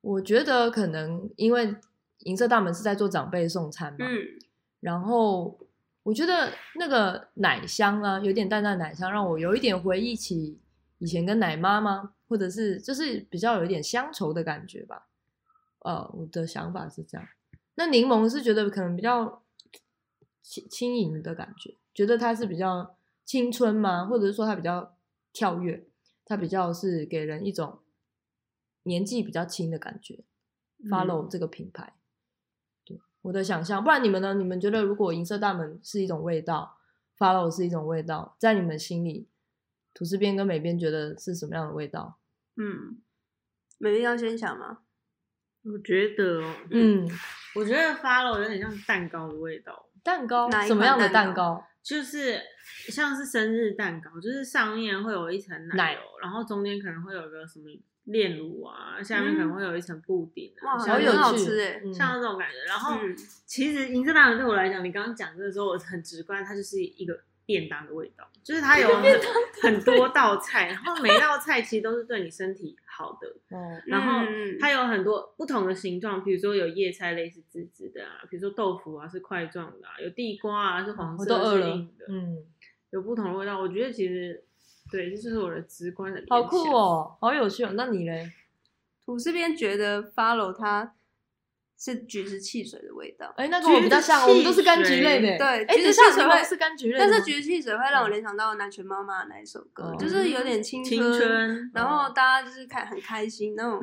[0.00, 1.74] 我觉得可能因为
[2.20, 4.18] 银色大门是在做长辈送餐嘛，嗯
[4.80, 5.58] 然后
[6.04, 10.58] 我觉得那个奶香啊，有点淡淡的奶香，让我有一点回忆起
[10.98, 12.14] 以前跟奶妈吗？
[12.28, 15.06] 或者是就是比较有一点乡愁的感觉吧。
[15.80, 17.26] 呃，我的想法是这样。
[17.74, 19.42] 那柠檬是觉得可能比较
[20.42, 24.06] 轻轻盈的感觉，觉得它是比较青春吗？
[24.06, 24.94] 或者是说它比较
[25.32, 25.84] 跳跃，
[26.24, 27.78] 它比较是给人一种
[28.88, 30.24] 年纪比较轻的感觉。
[30.88, 31.92] Follow 这个品牌，
[32.84, 33.82] 对我的想象。
[33.82, 34.34] 不然你们呢？
[34.34, 36.78] 你们觉得如果银色大门是一种味道
[37.18, 39.28] ，Follow 是一种味道，在你们心里，
[39.92, 42.20] 吐司边跟美边觉得是什么样的味道？
[42.54, 43.02] 嗯，
[43.78, 44.78] 美边要先想吗？
[45.64, 47.10] 我觉得，嗯，
[47.56, 49.88] 我觉得 Follow 有点像蛋糕的味道。
[50.04, 50.48] 蛋糕？
[50.64, 51.64] 什么样的蛋糕？
[51.82, 52.40] 就是
[52.88, 57.66] 像是生日蛋糕，就是上面会有一层奶油，然后中间可能会有个什么。
[58.08, 62.56] 炼乳啊，下面可能会有一层布丁，哇，好有好吃哎，像这种感觉。
[62.66, 62.98] 然后，
[63.44, 68.88] 其实银色大门对我来讲，你刚刚讲的时候，我很直观，它就是一个便当的味道，就是它有
[69.62, 73.28] 很多道菜，然后每道菜其实都是对你身体好的。
[73.54, 74.26] 哦，然后
[74.58, 82.38] 它有很多不同的形状，比如说有叶菜类是直直的啊，比如说豆腐啊是块状的，有地瓜啊是黄色是硬的，嗯，
[82.90, 83.60] 有不同的味道。
[83.60, 84.44] 我觉得其实。
[84.90, 86.22] 对，这就是我的直观的。
[86.28, 87.72] 好酷哦，好有趣哦。
[87.74, 88.32] 那你嘞？
[89.04, 90.94] 土这边觉得 follow 它
[91.78, 93.32] 是橘子汽水的味道。
[93.36, 95.38] 哎，那跟我比较像，我们都是柑橘类的。
[95.38, 103.80] 对，橘子汽水会是柑橘类，但是橘子汽水会让我联想到南拳妈妈那一首歌，就是有点青春，然后大家就是开很开心那种，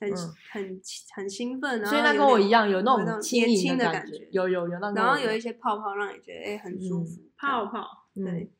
[0.00, 0.12] 很
[0.52, 0.80] 很
[1.16, 1.84] 很兴奋。
[1.84, 4.94] 所以那跟我一样，有那种年轻的感觉，有有有那种。
[4.94, 8.52] 然后有一些泡泡让你觉得哎很舒服，泡泡对。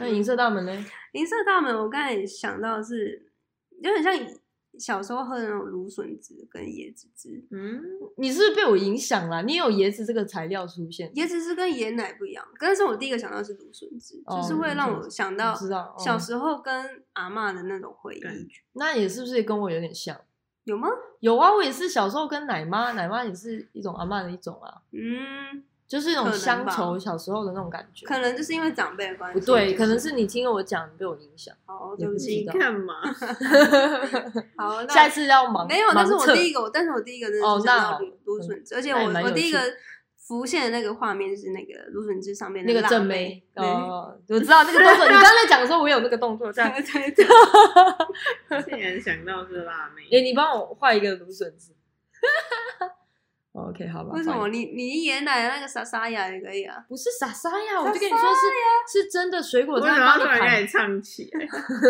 [0.00, 0.86] 那银色大门呢？
[1.12, 3.30] 银色大门，我刚才想到是
[3.80, 4.12] 有点像
[4.78, 7.44] 小时候喝的那种芦笋汁跟椰子汁。
[7.50, 7.82] 嗯，
[8.16, 9.42] 你是不是被我影响了？
[9.42, 12.44] 你有椰子这个材料出现，椰子汁跟椰奶不一样。
[12.58, 15.54] 但是我第一个想到是芦笋汁，就是会让我想到
[15.98, 18.22] 小时候跟阿妈的那种回忆。
[18.72, 20.18] 那也是不是跟我有点像？
[20.64, 20.88] 有吗？
[21.18, 24.82] 有啊，我也是小时候跟奶妈，奶妈也是一种阿妈的一种啊。
[24.92, 25.64] 嗯。
[25.90, 28.06] 就是那种乡愁，小时候的那种感觉。
[28.06, 29.40] 可能就是因为长辈的关系。
[29.40, 31.52] 不对，可能是你听了我讲，被我影响。
[31.66, 32.94] 哦，对不起，干嘛？
[34.56, 35.66] 好， 下一次要忙。
[35.66, 39.58] 没有，但是我第一个，但是我第一个真的是想到芦笋汁，而且我我第一个
[40.28, 43.42] 浮现的那个画面是那个芦笋汁上面那个正妹。
[43.56, 45.04] 哦，我知道那个动作。
[45.06, 46.70] 你刚才讲的时候，我有那个动作在。
[46.80, 47.26] 对对。
[48.62, 50.02] 竟然想到是辣妹。
[50.16, 51.72] 哎，你帮我画一个芦笋汁。
[53.52, 54.12] OK，好吧。
[54.14, 56.84] 为什么你你爷奶那个莎莎呀也可以啊？
[56.88, 61.28] 不是莎莎呀，我就跟你说是是真的水果在帮你盘唱起。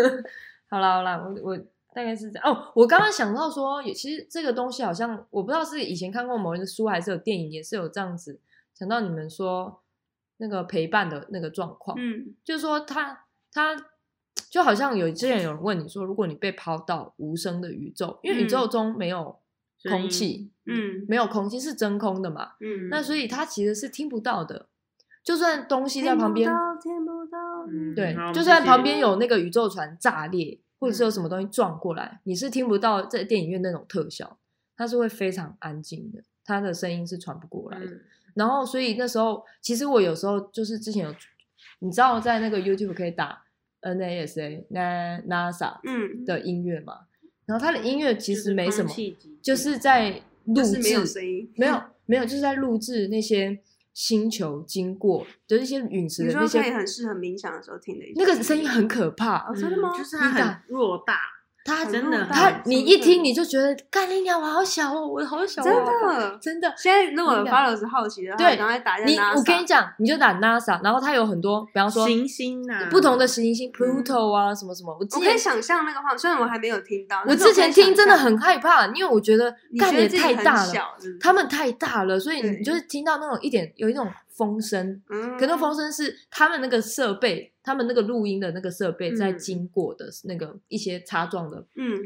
[0.67, 1.57] 好了好了，我我
[1.93, 2.71] 大概是这样哦。
[2.73, 8.39] 我刚刚想到说，其实这个东西好像我不知道是以前看过某一个书还是有电影，也是有这样子
[8.73, 9.83] 想到你们说
[10.37, 11.95] 那个陪伴的那个状况。
[11.99, 13.77] 嗯，就是说他他
[14.49, 19.39] 就好像有之前有人问你说，如果你被抛到无声的宇宙，因为宇宙中没有。
[19.89, 24.67] 空气，嗯，没有空气是真空的嘛，嗯，那所以它其实是听不到的，
[25.23, 26.49] 就算东西在旁边，
[26.81, 27.65] 听不到，
[27.95, 34.37] 对，就算旁边有那个宇宙船炸裂，或者是有什么东西撞过来，你是听不到在电影院那种特效，
[34.75, 37.99] 它是会非常安静的，它的声音是传不过来的。
[38.33, 41.13] 然后，所以那时候其实我有时候就是之前有，
[41.79, 43.43] 你知道在那个 YouTube 可以打
[43.81, 46.99] NASA NASA 嗯的音乐嘛？
[47.45, 48.89] 然后他的音乐其实没什么，
[49.41, 53.59] 就是在录制，没有 没有，就是在录制那些
[53.93, 58.05] 星球经过的一些陨石的那些，可以很适合冥想的时候听的。
[58.15, 59.97] 那个声音很可怕，真的吗？
[59.97, 61.17] 就是它很弱大。
[61.63, 66.73] 他真的，他你一听你就觉得，干你娘，我好小哦，我好小，真的真的。
[66.77, 69.15] 现在如果 follow 好奇的话，对，赶快打你。
[69.17, 74.91] 我跟你讲，你就打 NASA，然后它有很多，比方说行星啊，不同的行星，Pluto 啊，什么什么。
[74.99, 77.23] 我可以想象那个话，虽然我还没有听到。
[77.27, 80.73] 我之前听真的很害怕，因为我觉得干也太大了，
[81.19, 84.07] 他们太大了，所以你就是听到那种一点有一种。
[84.33, 84.99] 风声，
[85.37, 91.65] 可那风声是他们那个设备，他们那个录音的那个设备在经过的那个一些擦撞的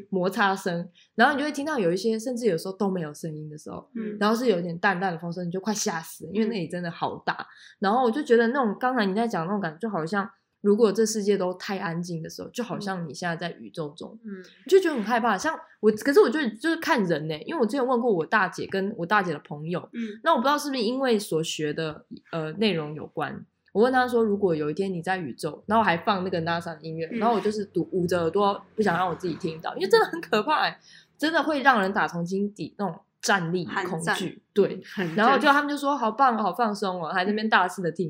[0.10, 3.89] 摩擦声，然后你就会听到有一些，甚至有时候都没有声音的时候，
[4.20, 7.48] 然后是有点淡淡的风声，你就快吓死了，因为那里真的好大。
[7.80, 10.29] 然后我就觉得那种刚才你在讲那种感觉，就好像。
[10.62, 15.38] 如果这世界都太安静的时候，就好像你现在在宇宙中，嗯，就觉得很害怕。
[15.38, 23.46] 像我，可是我就就是看人呢，因为我之前问过我大姐跟我大姐的朋友，嗯，那我不知道是不是因为所学的呃内容有关。
[23.76, 30.73] 我问他说，如果有一天你在宇宙，然后还放那个 NASA 的音乐，然后我就是堵捂着耳朵，不想让我自己听到，因为真的很可怕，
[31.17, 34.82] 真的会让人打从心底那种战栗恐惧，对。
[35.17, 38.10] 然后就他们就说好棒，好放松哦，还在那边大肆的听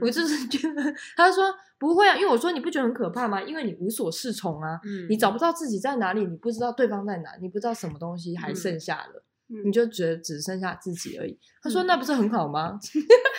[0.00, 3.42] 我就是觉得，他说不会啊，因为我说你不觉得很可怕吗？
[3.42, 11.36] 因为你无所适从啊，嗯你找不到自己在哪里，你不知道对方在哪，你不知道什么东西还嗯剩下了，嗯你就觉得只剩下自己而已。
[11.60, 12.78] 他说嗯那不是很好吗？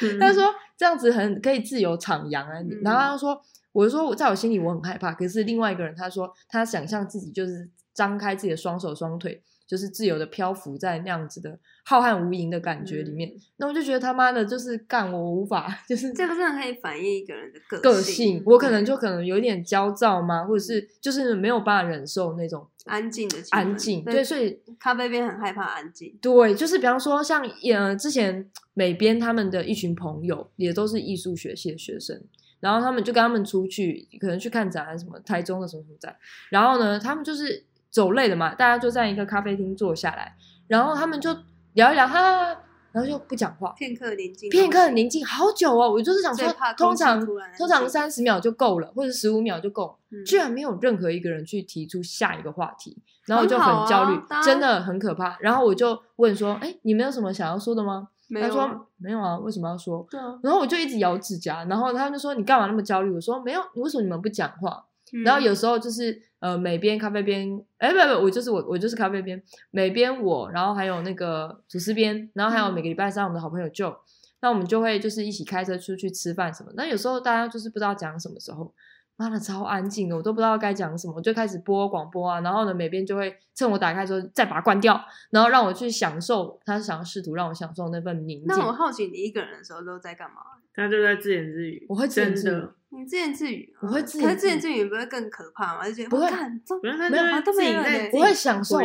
[0.02, 2.60] 嗯他说这样子很可以自由徜徉啊。
[2.60, 3.42] 嗯然后他说，
[3.72, 9.42] 我就说我在我心里我很害怕，可是另外一个人他说他想象自己就是张开自己的双手双腿，
[9.72, 13.32] 就是自由的漂浮在那样子的浩瀚无垠的感觉里面。
[13.56, 24.04] 那我就觉得他妈的，就是干我无法，就是这个真的可以反映一个人的个性个性，我可能就可能有一点焦躁吗，或者是就是没有办法忍受那种安静的安静。
[24.04, 26.14] 对，对，所以咖啡边很害怕安静。
[26.22, 27.42] 对，就是比方说像
[27.74, 32.22] 呃之前美编他们的一群朋友也都是艺术学系的学生，
[32.60, 36.14] 然后他们就跟他们出去，可能去看展览什么，台中的什么什么展，
[36.50, 40.36] 然后呢，他们就是走累了嘛，大家就在一个咖啡厅坐下来，
[40.68, 41.36] 然后他们就
[41.74, 42.56] 聊一聊，哈
[42.94, 46.46] 然后就不讲话，片刻宁静，片刻宁静好久哦，我就是想说
[46.78, 47.26] 通常
[47.58, 55.38] 通常静三十秒就够了，或者十五秒就够，嗯居然没有任何一个人去提出下一个话题，然后我就很焦虑，啊真的很可怕。
[55.40, 58.10] 然后我就问说：“哎，你们有什么想要说的吗？”
[58.42, 64.86] 他说：“没有啊，为什么要说对啊？”，然后我就一直咬指甲，然后他们就说：“你干嘛那么焦虑？”我说：“没有，为什么你们不讲话？”
[65.26, 69.42] 然后嗯有时候就是呃美边咖啡边，哎不不，我就是我我就是咖啡边，
[69.72, 73.96] 美边我，然后还有那个主持边，然后还有嗯每个礼拜三我们的好朋友 Joe，、
[74.42, 76.72] 那我们就会就是一起开车出去吃饭什么。
[76.76, 78.74] 那有时候大家就是不知道讲什么时候，
[79.18, 85.00] 妈的超安静的，我都不知道该讲什么，我就开始播广播啊，然后呢美边就会趁我打开的时候再把它关掉，
[85.30, 88.48] 然后让我去享受，他想要试图让我享受那份宁静。
[88.48, 90.38] 那我好奇你一个人的时候都在干嘛？
[90.74, 95.86] 他就在自言自语，我会自言自语真的，你自言自语啊，我会自可是自言自语言自语不会更可怕吗？
[95.86, 98.80] 就觉得不会我看这不然他没有啊就自都没人欸己在自己我会享受，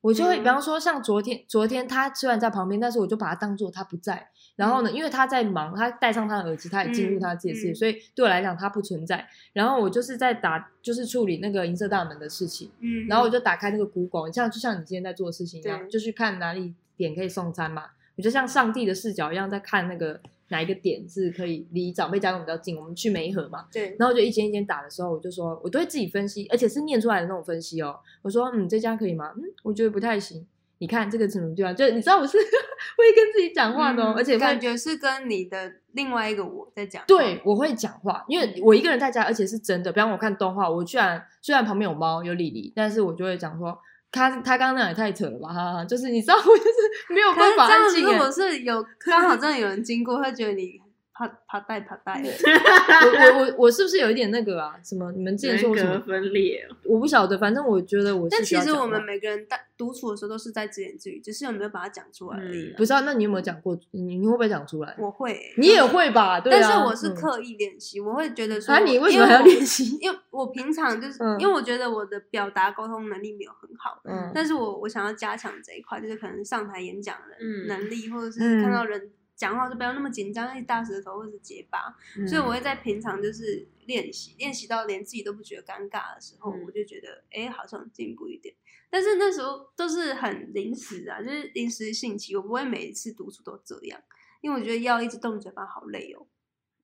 [0.00, 4.28] 我就会，嗯比方说像昨天，昨天他虽然在旁边，但是我就把他当做他不在。
[4.54, 9.26] 然后呢，因为他在忙，他戴上他的耳机，他也进入他自己的世界，嗯嗯所以对我来讲他不存在。
[9.52, 12.70] 然后我就是在打，就是处理那个银色大门的事情。
[12.80, 17.84] 嗯，然后我就打开那个 Google，像就像你今天在做的事情一样，就去看哪里点可以送餐嘛。
[18.16, 20.18] 我就像上帝的视角一样，在看那个
[20.48, 23.66] 哪一个点是可以离长辈家人比较近，我们去梅河嘛。
[23.72, 27.98] 对，然后就一间一间打的时候，我就说，我都会自己分析，而且是念出来的那种分析哦。
[28.22, 29.32] 我说，嗯，这家可以吗？
[29.36, 30.46] 嗯，我觉得不太行。
[30.78, 31.74] 你看这个怎么地方？
[31.74, 32.36] 就你知道我是
[32.96, 37.06] 会跟自己讲话的、哦，嗯而且感觉是跟你的另外一个我在讲话。
[37.08, 39.90] 对，我会讲话，因为我一个人在家，而且是真的。
[39.90, 43.78] 比方我看动画，我居然虽然旁边有猫有李黎，但是我就会讲说，
[44.12, 48.12] 他他刚刚那也太扯了吧，哈哈，就是你知道我就是没有办法安静欸。
[48.12, 50.80] 如果是有刚好真的有人经过，会觉得你
[51.16, 52.28] 怕怕带怕带的。
[52.36, 54.74] 我我我我是不是有一点那个啊？
[54.84, 55.10] 什么？
[55.12, 55.98] 你们之前说我什么？
[56.00, 62.74] 分裂哦，我不晓得，反正我觉得我是但其实我们每个人在独处的时候都是在自言自语，只是有没有把它讲出来而已啦。
[62.76, 63.78] 不知道，那你有没有讲过？
[63.92, 64.94] 你你会不会讲出来？
[64.98, 66.38] 我会欸，你也会吧？
[66.40, 66.58] 对啊。
[66.60, 69.96] 但是我是嗯刻意练习，我会觉得说，啊，你为什么还要练习？
[70.02, 88.54] 因为我平常就是，嗯因为我觉得我的表达沟通能力没有很好，嗯但是我我想要加强这一块，就是可能上台演讲的嗯能力，或者是嗯看到人讲话就不要那么紧张，一大舌头或者是结巴，嗯所以我会在平常就是练习，练习到连自己都不觉得尴尬的时候，嗯我就觉得哎、诶好像进步一点。
[88.88, 94.00] 但是那时候都是很临时啊，就是临时兴起，我不会每一次独处都这样，
[94.40, 96.26] 因为我觉得要一直动嘴巴好累哦。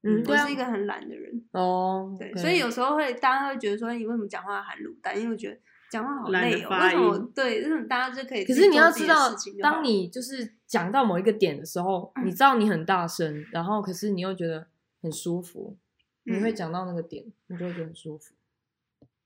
[0.04, 5.16] 嗯，我是一，个很懒的人，哦，对，所以有时候会大家会觉得说，你为什么讲话含卤蛋？
[5.16, 5.56] 因为我觉得
[5.92, 6.70] 讲话好累哦。
[6.70, 7.58] 为什么对？
[7.60, 9.28] 为什么大家就可以可是你要知道
[9.60, 14.66] 当你就是讲到某一个点的时候，你知道你很大声，然后可是你又觉得
[15.02, 15.76] 很舒服，
[16.24, 18.32] 你会嗯讲到那个点，你就会觉得很舒服。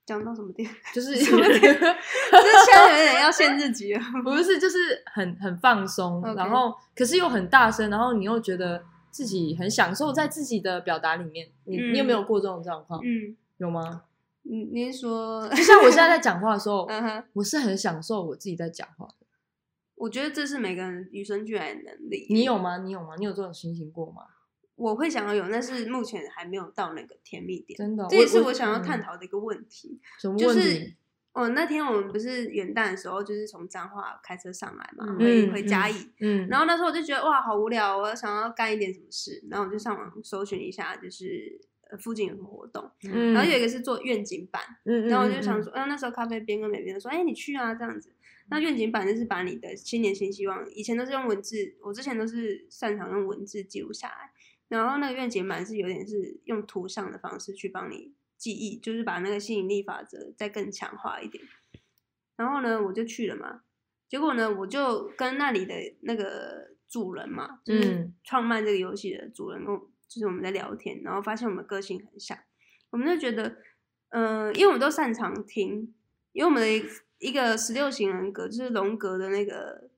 [0.05, 0.69] 讲到什么点？
[0.93, 4.01] 就是什么点这 现在有点要限制级了。
[4.25, 11.49] 不是，就是很很放松然后可是又很大声，然后你又觉得自己很享受在自己的表达里面。
[11.65, 13.01] 你、你有没有过这种状况？
[13.05, 14.03] 嗯，有吗？
[14.49, 19.27] 你你说，就像我现在在 讲话的时候，嗯哼，我是很享受我自己在讲话的。
[19.97, 22.27] 我觉得这是每个人与生俱来的能力。
[22.31, 22.79] 你有吗？
[22.79, 23.15] 你有吗？
[23.19, 24.23] 你有这种心情过吗？
[24.77, 27.77] 我会想要有，但是目前还没有到那个甜蜜点。
[27.79, 29.99] 真的，这也是我我想要探嗯讨的一个问题。
[30.21, 30.97] 什么就是问题？
[31.33, 36.11] 哦，那天我们不是元旦的时候，就是从彰化开车上来嘛，嗯回嗯回嘉义。
[36.21, 42.91] 嗯，然后那时候我就觉得哇，好无聊，我想要干一点什么事，然后我就上网搜寻一下，就是呃附近有什么活动。
[43.05, 48.13] 嗯，然后有一个是做愿景版，嗯，嗯，然后我就嗯想说，嗯、那时候咖啡边跟美边都说，哎，你去啊，这样子。
[48.49, 54.31] 那愿景版就是把你的新年新希望，以前都是用文字，我之前都是擅长用文字记录下来，
[54.69, 61.43] 然后那个愿景版是有点是用图像的方式去帮你记忆，就是把那个吸引力法则再更强化一点。
[62.37, 63.63] 然后呢，我就去了嘛，
[64.09, 72.39] 结果呢，我就跟那里的那个主人嘛，就是嗯创办这个游戏的主人，跟我就是我们在聊天，然后发现我们个性很像，
[72.91, 73.57] 我们就觉得，
[74.11, 75.95] 呃，因为我们都擅长听，
[76.33, 76.89] 因为我们的
[77.19, 79.91] 一个十六型人格就是荣格的那个。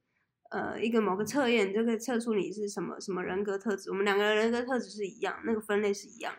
[0.50, 3.90] 呃，一个某个测验就可以测出你是什么什么人格特质。
[3.90, 6.34] 我们两个人人格特质是一样，那个分类是一样。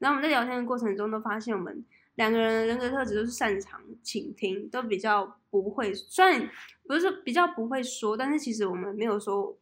[0.00, 1.84] 然后我们在聊天的过程中都发现，我们
[2.16, 6.50] 两个人人格特质都是擅长倾听，都比较不会，虽然
[6.88, 9.56] 不是说比较不会说，但是其实我们没有说，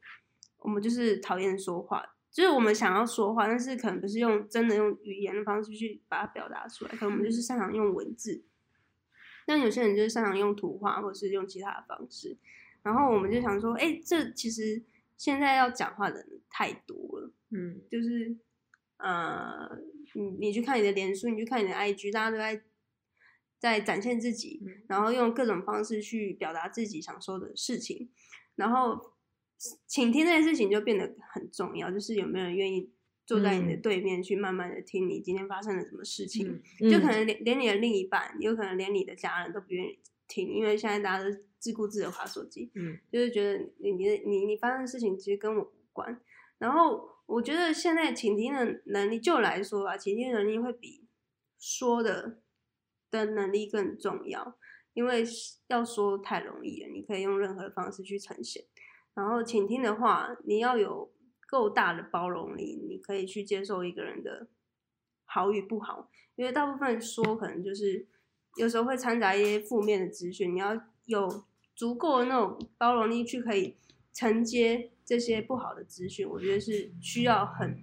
[0.60, 8.42] 我们就是讨厌说话，就是我们想要说话，但是可能不是用真的用语言的方式去把它表达出来，可能我们就是擅长用文字，
[9.46, 12.36] 但有些人就是擅长用图画或者是用其他的方式。
[12.82, 14.82] 然后我们就想说，哎，这其实
[15.16, 18.34] 现在要讲话的人太多了，嗯，就是
[18.96, 19.68] 呃，
[20.14, 22.62] 你你去看你的脸书，你去看你的 IG，大家都在
[23.58, 24.82] 在展现自己，嗯。
[24.86, 28.08] 然后用各种方式去表达自己想说的事情，
[28.54, 29.14] 然后
[29.86, 32.90] 倾听这件事情就变得很重要，就是有没有人愿意
[33.26, 46.20] 坐在你的嗯对面去慢慢的听你今天发生了什么事情，嗯就可能连连你的另一半，有可能连你的家人都不愿意听，因为现在大家都自顾自的划手机，嗯就是觉得你你的你你发生的事情其实跟我无关。
[46.58, 51.06] 然后我觉得现在倾听的能力，就我来说啊，倾听能力会比
[51.58, 52.40] 说的
[53.10, 54.58] 的能力更重要，
[54.94, 55.24] 因为
[55.68, 58.64] 要说太容易了，你可以用任何的方式去呈现。
[59.20, 61.12] 然后倾听的话，你要有
[61.46, 64.48] 够大的包容力，你可以去接受一个人的
[65.26, 68.06] 好与不好，因为大部分说可能就是
[68.56, 71.44] 有时候会掺杂一些负面的资讯，你要有
[71.76, 73.76] 足够的那种包容力去可以
[74.14, 77.76] 承接这些不好的资讯，我觉得是需要很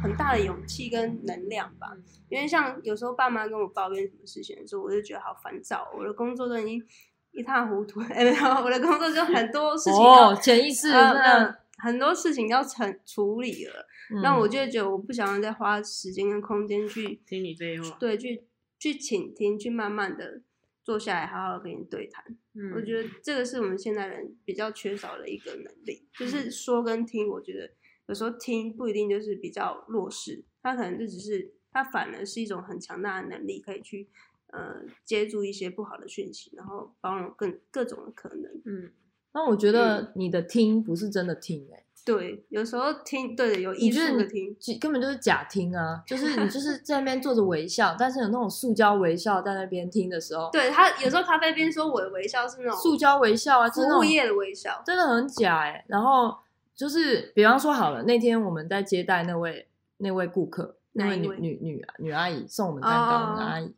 [0.00, 1.96] 很大的勇气跟能量吧。
[2.28, 6.86] 因为像有时候爸妈跟我抱怨什么事情的时候，我就觉得好烦躁，我的工作都已经
[7.32, 13.86] 一塌糊涂，哎，没有，我的工作就很多事情要、哦，潜意识呃那呃很多事情要成处理了，
[14.22, 18.44] 那、嗯我就觉得我不想要再花时间跟空间去听你这话，对去
[18.78, 20.42] 去倾听，去慢慢的
[20.82, 22.24] 坐下来好好地跟你对谈。
[22.54, 27.28] 嗯我觉得这个是我们现代人比较缺少的一个能力，就是说跟听。
[27.28, 27.70] 我觉得
[28.08, 34.08] 有时候听不一定就是比较弱势，他可能就只是他反而是一种很强大的能力，可以去
[34.52, 38.50] 呃接住一些不好的讯息，然后包容更各种的可能。
[38.64, 38.90] 嗯
[39.32, 56.34] 那我觉得你的听不是真的听、欸，对，有时候听对的有艺你就是术的听，根本就是假听啊，就是你就 是在那边坐着微笑，但是有那种塑胶微笑在那边听的时候，对他有时候咖啡边说我的微笑是那种塑胶微笑啊，就是那种服务业的微笑，真的很假哎、然后
[56.74, 59.68] 就是比方说好了，那天我们在接待那位
[59.98, 63.74] 那位顾客，那位女女女女阿姨送我们蛋糕的那个阿姨，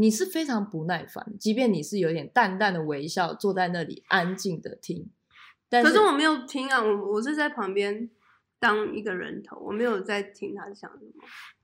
[0.00, 5.10] 你是非常不耐烦，即便你是有点淡淡的微笑，坐在那里安静的听，
[5.68, 8.08] 但可是我没有听啊，我我是在旁边
[8.60, 11.12] 当一个人头，我没有在听他讲什么。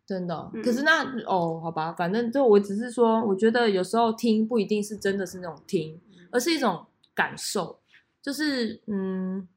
[0.04, 6.00] 真的哦、嗯可是那哦，好吧，反正就我只是说，我觉得有时候听不一定是真的是那种听，
[6.32, 7.78] 而是一种感受，
[8.20, 9.48] 就是嗯，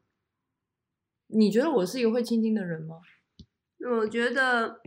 [1.27, 2.97] 你觉得我是一个会倾听的人吗？
[3.99, 4.79] 我觉得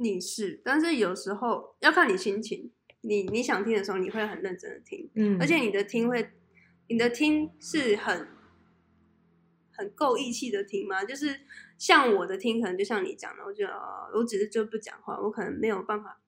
[0.00, 2.72] 你是，但是有时候要看你心情。
[3.02, 6.32] 你你想听的时候，你会很认真的听，嗯，而且你的听会，
[6.86, 8.28] 你的听是很
[9.72, 11.02] 很够义气的听吗？
[11.02, 11.40] 就是
[11.78, 16.20] 像我的听，可能就像你讲的，我觉得、哦、我只是就不讲话，我可能没有办法，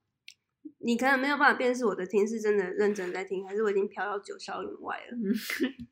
[0.78, 5.18] 你可能没有办法辨识我的听是真的认真在听，还是我已经飘到九霄云外了。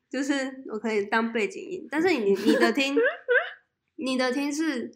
[0.09, 2.97] 就是我可以当背景音，但是你你的听，
[3.97, 4.91] 你的听是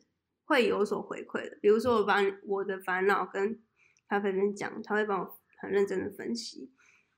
[0.44, 1.56] 会有所回馈的。
[1.60, 2.16] 比如说我把
[2.46, 3.60] 我的烦恼跟
[4.08, 6.70] 咖啡边讲，他会帮我很认真的分析，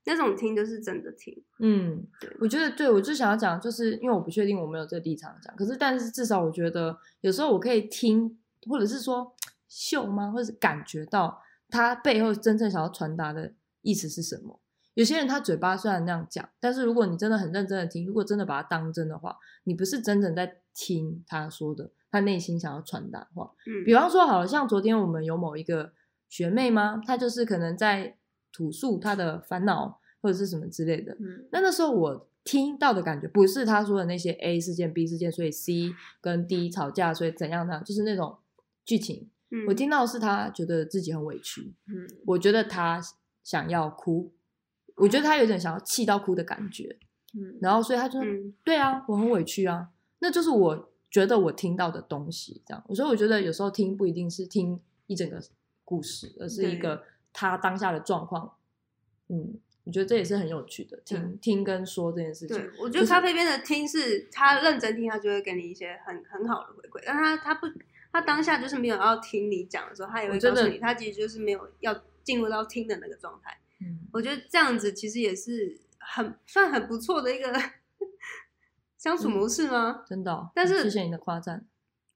[0.05, 1.43] 那种听就是真的听。
[1.59, 9.35] 嗯对，我觉得对，我就想要讲，就是因为我不确定我没有这个立场讲，可是但是至少我觉得有时候我可以听，或者是说
[9.68, 13.53] 嗅吗，或者是感觉到他背后真正想要传达的
[13.83, 14.61] 意思是什么。
[14.95, 23.52] 有些人他嘴巴虽然那样讲，但是如果你真的很认真的听，如果真的把它当真的话，你不是真正在听他说的，他内心想要传达的话。
[23.66, 25.92] 嗯，比方说，好了，像昨天我们有某一个
[26.28, 27.00] 学妹吗？
[27.07, 28.16] 她就是可能在
[28.52, 31.12] 吐诉她的烦恼或者是什么之类的。
[31.14, 37.82] 嗯那那时候我听到的感觉，不是她说的那些 A 事件、B 事件，所以 C 跟 D 吵架，所以怎样呢？
[37.84, 38.38] 就是那种
[38.84, 39.28] 剧情。
[39.50, 43.00] 嗯我听到的是她觉得自己很委屈，嗯我觉得她
[43.44, 44.32] 想要哭，
[44.96, 46.98] 我觉得她有点想要气到哭的感觉。
[47.38, 52.94] 嗯然后所以她就说：“嗯对啊，我很委屈啊。”那就是我觉得我听到的东西，这样。
[52.94, 55.40] 所以我觉得有时候听不一定是听一整个
[55.82, 58.54] 故事，而是一个他当下的状况。
[59.28, 62.58] 嗯，我觉得这也是很有趣的，听听跟说这件事情。
[62.58, 67.02] 对，我觉得咖啡边的听是他认真听，他就会给你一些很很好的回馈。
[67.06, 67.66] 但他他不，
[68.12, 73.58] 他当下就是没有要听你讲的时候，他也会告诉你，他其实就是没有要进入到听的那个状态。
[73.80, 77.50] 嗯，我觉得这样子其实也是很算很不错的一个
[79.07, 80.04] 相处模式吗？
[80.07, 81.66] 真的，但是谢谢你的夸赞。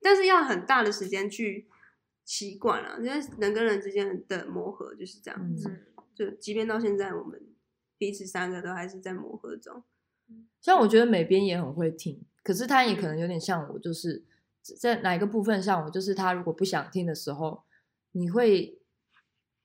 [0.01, 1.69] 但是要很大的时间去
[2.25, 5.71] 习惯了，因为人跟人之间的磨合就是这样子。
[6.15, 7.41] 就即便到现在，我们。
[8.01, 9.85] 彼此三个都还是在磨合中，
[10.63, 14.25] 像我觉得美编也很会听，可是他也可能有点像我，就是
[14.81, 17.63] 在哪一个部分像我，就是他如果不想听的时候，
[18.13, 18.81] 你会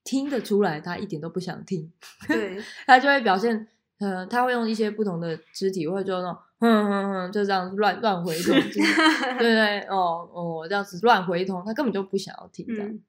[0.04, 1.94] 听得出来他一点都不想听，
[2.28, 3.70] 对 他就会表现，
[4.00, 13.00] 呃，他会用一些不同的肢体，或者就那种，哼哼哼，就这样子乱乱回头，对对，哦哦，这样子乱回头，他根本就不想要听这样。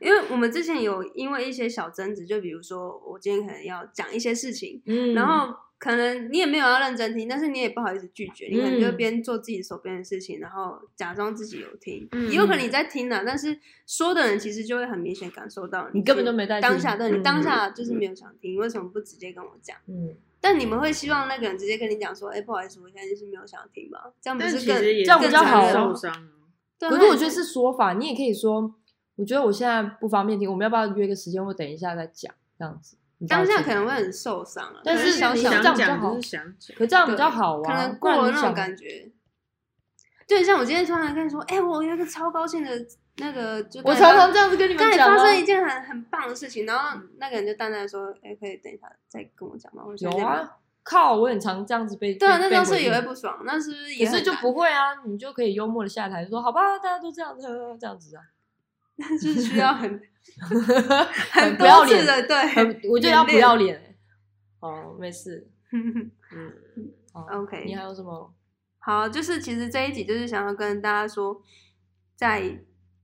[0.00, 19.76] 因为我们之前有因为一些小争执，就比如说我今天可能要讲一些事情，嗯，然后可能你也没有要认真听，但是你也不好意思拒绝，你可能就边做自己手边的事情，然后假装自己有听，也有可能你在听呢，但是说的人其实就会很明显感受到你根本就没在当下，对你当下就是没有想听，你为什么不直接跟我讲？
[19.86, 20.16] 嗯，
[20.46, 26.12] 但你们会希望那个人直接跟你讲说，哎，不好意思，我现在就是没有想听嘛，这样不是更这样比较好受伤？
[26.78, 28.72] 可是我觉得是说法，你也可以说。
[29.16, 32.96] 我觉得我现在不方便听，我们要不要约个时间，或等一下再讲这样子？
[33.26, 36.14] 当下可能会很受伤啊，但是想这样比较好，
[36.76, 39.10] 可这样比较好啊，可能过了那种感觉。
[40.28, 42.70] 就像我今天突然跟你说，哎，我有一个超高兴的
[43.18, 49.84] 那个，就我常常这样子跟你们讲，发生一件很很棒的事情，然后那个人就淡淡说，哎，可以等一下再跟我讲吗？
[49.98, 54.04] 有啊，靠，我很常这样子被对啊，那当时也会不爽，那是不是？
[54.04, 57.46] 可是就不会啊，你就可以幽默的下台说，好吧，大家都这样子，
[57.80, 58.22] 这样子啊。
[59.20, 60.00] 是需要很
[61.32, 63.94] 很不要脸的，对，我觉得要不要脸。
[64.60, 65.46] 哦，没事。
[65.70, 66.10] 嗯
[67.12, 67.64] ，OK。
[67.66, 68.32] 你还有什么？
[68.78, 71.42] 好，就是其实这一集就是想要跟大家说，
[72.14, 72.58] 在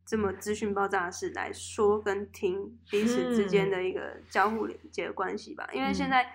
[0.05, 5.68] 这么资讯爆炸的事来，说跟听彼此之间的一个交互连接的关系吧。
[5.72, 6.26] 因为现在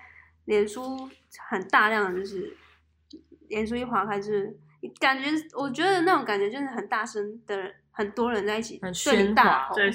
[0.45, 1.09] 脸书
[1.49, 2.55] 很大量的就是，
[3.49, 4.57] 脸书一划开就是
[4.99, 7.73] 感觉，我觉得那种感觉就是很大声的。
[7.97, 9.89] 很多人在一起对你大吼，对，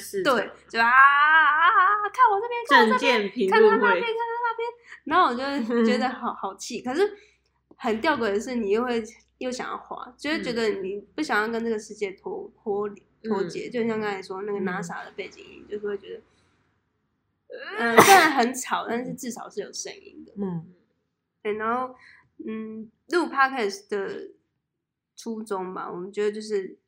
[0.68, 1.70] 就啊啊！
[2.12, 4.68] 看我这边，看我这边，看他那边，看他那边，
[5.05, 6.83] 然后我就觉得 好好气。
[6.83, 7.16] 可是
[7.77, 9.01] 很吊诡的是，你又会
[9.39, 12.91] 又想要滑，就是觉得你不想要跟这个世界脱脱
[13.23, 13.70] 脱节。
[13.70, 16.23] 就像刚才说那个 NASA 的背景音，就是会觉得，
[17.79, 20.33] 嗯，虽然很吵，但是至少是有声音的。
[20.37, 20.73] 嗯，
[21.43, 21.55] 对。
[21.55, 21.95] 然后，
[22.47, 24.31] 嗯，录 Podcast 的
[25.16, 26.79] 初衷吧，我们觉得就是。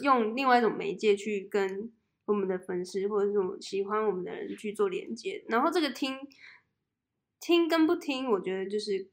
[0.00, 1.92] 用另外一种媒介去跟
[2.24, 6.16] 我们的粉丝或者是我们喜欢我们的人去做连接，然后这个听
[7.38, 9.06] 听跟不听，我觉得就是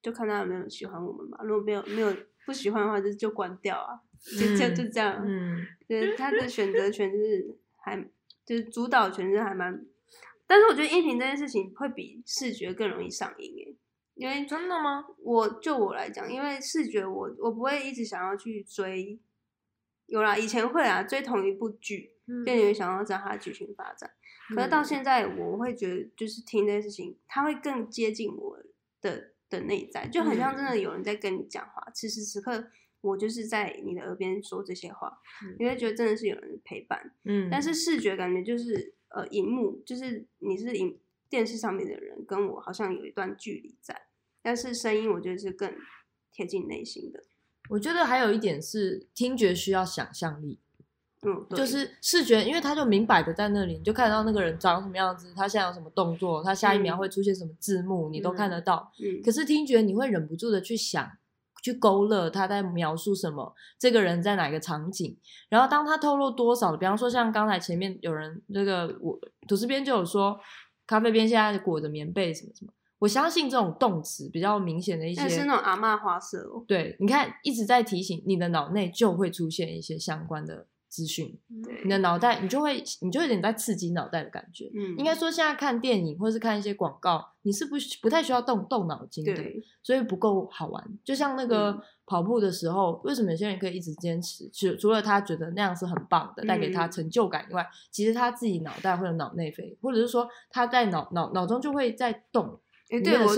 [0.00, 1.40] 就看他有没有喜欢我们吧。
[1.44, 2.16] 如果没有没有
[2.46, 5.22] 不喜欢的话，就就关掉啊，就就就这样。
[5.26, 7.96] 嗯，对，他的选择权是还
[8.44, 9.84] 就是主导权是还蛮，
[10.46, 13.76] 但是我觉得音频这件事情会比视觉更容易上瘾诶，
[14.14, 15.04] 因为真的吗？
[15.18, 19.18] 我就我来讲，因为视觉我我不会一直想要去追。
[20.06, 24.10] 有啦，以前会啊，追同一部剧，就你会想要知道它的剧情发展。
[24.54, 28.58] 可是到现在，我会觉得就是听这件事情，它会更接近我
[29.02, 31.86] 的的内在，就很像真的有人在跟你讲话。
[31.94, 35.18] 此时此刻，我就是在你的耳边说这些话，
[35.58, 37.12] 你会觉得真的是有人陪伴。
[37.24, 40.98] 嗯，但是视觉感觉就是呃，荧幕就是你是荧
[41.30, 44.02] 电视上面的人，跟我好像有一段距离在。
[44.42, 45.72] 但是声音，我觉得是更
[46.32, 47.22] 贴近内心的。
[47.70, 50.58] 我觉得还有一点是听觉需要想象力，
[51.22, 58.90] 嗯，就是视觉，因为他就明摆的在那里，你就看得到那个人长什么样子，他现在有什么动作，他下一秒会出现什么字幕，你都看得到。
[59.00, 61.17] 嗯，可是听觉你会忍不住的去想，
[61.72, 65.16] 去勾勒他在描述什么，这个人在哪个场景，
[65.48, 70.38] 然后当他透露多少，比方说像刚才前面有人那个我吐司边就有说，
[70.86, 72.72] 咖啡边现在裹着棉被什么什么。
[72.98, 76.64] 我相信这种动词比较明显的一些，是那种阿嬷花色哦。
[76.66, 81.38] 对，你看一直在提醒你的脑内就会出现一些相关的资讯，
[81.84, 84.70] 你的脑袋你就会你就有点在刺激脑袋的感觉。
[84.74, 89.34] 嗯，应该说现在看电影或者是看一些广告，你是不不太需要动动脑筋的，
[89.82, 90.84] 所以不够好玩。
[91.04, 94.48] 就像那个跑步的时候，为什么有些人可以一直坚持？
[94.52, 102.58] 除除了他觉得那样是很棒的，带给他成就感以外，其实他自己脑袋或者脑内啡，或者是说他在脑脑脑中就会在动。
[102.90, 103.34] 哎，对我我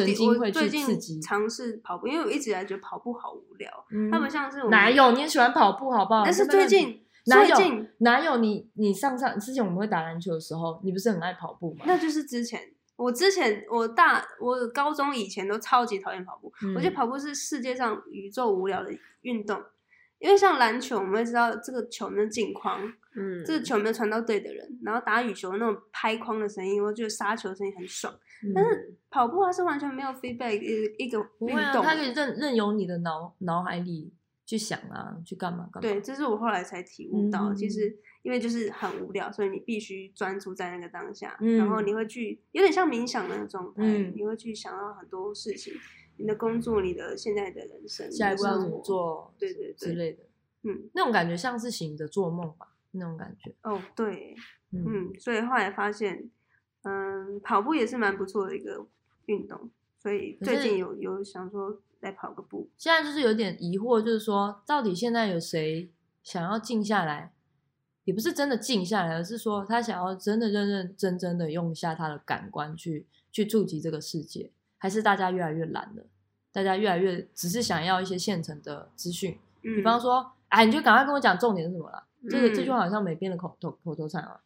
[0.52, 3.68] 最近尝试跑步，因为我一直以来觉得跑步好无聊。
[4.08, 6.22] 他们像是哪有你也喜欢跑步，好不好？
[6.24, 11.84] 但是最近哪有哪有你你上上之前我们会打篮球的时候，你不是很爱跑步吗？
[11.86, 12.60] 那就是之前
[12.96, 18.90] 我之前我大我高中以前都超级讨厌跑步，嗯我觉得跑步是世界上宇宙无聊的
[19.22, 19.62] 运动。
[20.18, 22.78] 因为像篮球，我们会知道这个球没有进框，
[23.16, 28.12] 嗯，这个球没有传到对的人，然后打羽球那种拍框的声音，我觉得杀球的声音很爽。
[28.54, 34.12] 但是跑步它是完全没有 feedback 一一个运动，它可以任任由你的脑脑海里
[34.50, 35.80] 去想啊，去干嘛干嘛。
[35.80, 45.72] 对，这是我后来才体悟到，嗯其实因为就是很无聊，所以你必须专注在那个当下，嗯然后你会去有点像冥想那个状态，嗯你会去想到很多事情，
[46.16, 50.24] 你的工作，你的现在的人生，下一步要怎么做，对对对，之类的，
[50.64, 53.54] 嗯，那种感觉像是醒着做梦吧，那种感觉。
[53.62, 54.34] 哦对，
[54.72, 56.28] 嗯，嗯，所以后来发现，
[56.82, 58.84] 嗯，跑步也是蛮不错的一个
[59.26, 65.90] 运动，所以最近有有想说来跑个步，现在就是有点疑惑，就是说，到底现在有谁
[66.22, 67.32] 想要静下来？
[68.04, 76.02] 也不是真的静下来，而是说他想要真的认认真真的用一下他的感官去去触及这个世界，还是大家越来越懒了？
[76.50, 82.02] 大家越来越只是想要一些现成的资讯，嗯，比方说，哎，你就赶快跟我讲重点是什么了。
[82.28, 84.40] 这个嗯这句话好像没编的口头口头禅啊。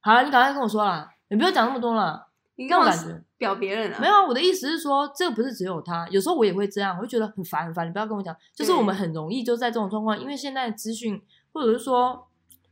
[0.00, 2.28] 好了，你赶快跟我说啦，你不要讲那么多了。
[2.54, 3.98] 你干嘛那种感觉表别人啊？
[4.00, 7.84] 没有啊，我的意思是说，这个不是只有他，有时候我也会这样，我就觉得很烦很烦。
[7.88, 11.20] 你不要跟我讲，就是我们很容易就在这种状况，因为现在的资讯，
[11.52, 12.28] 或者是说，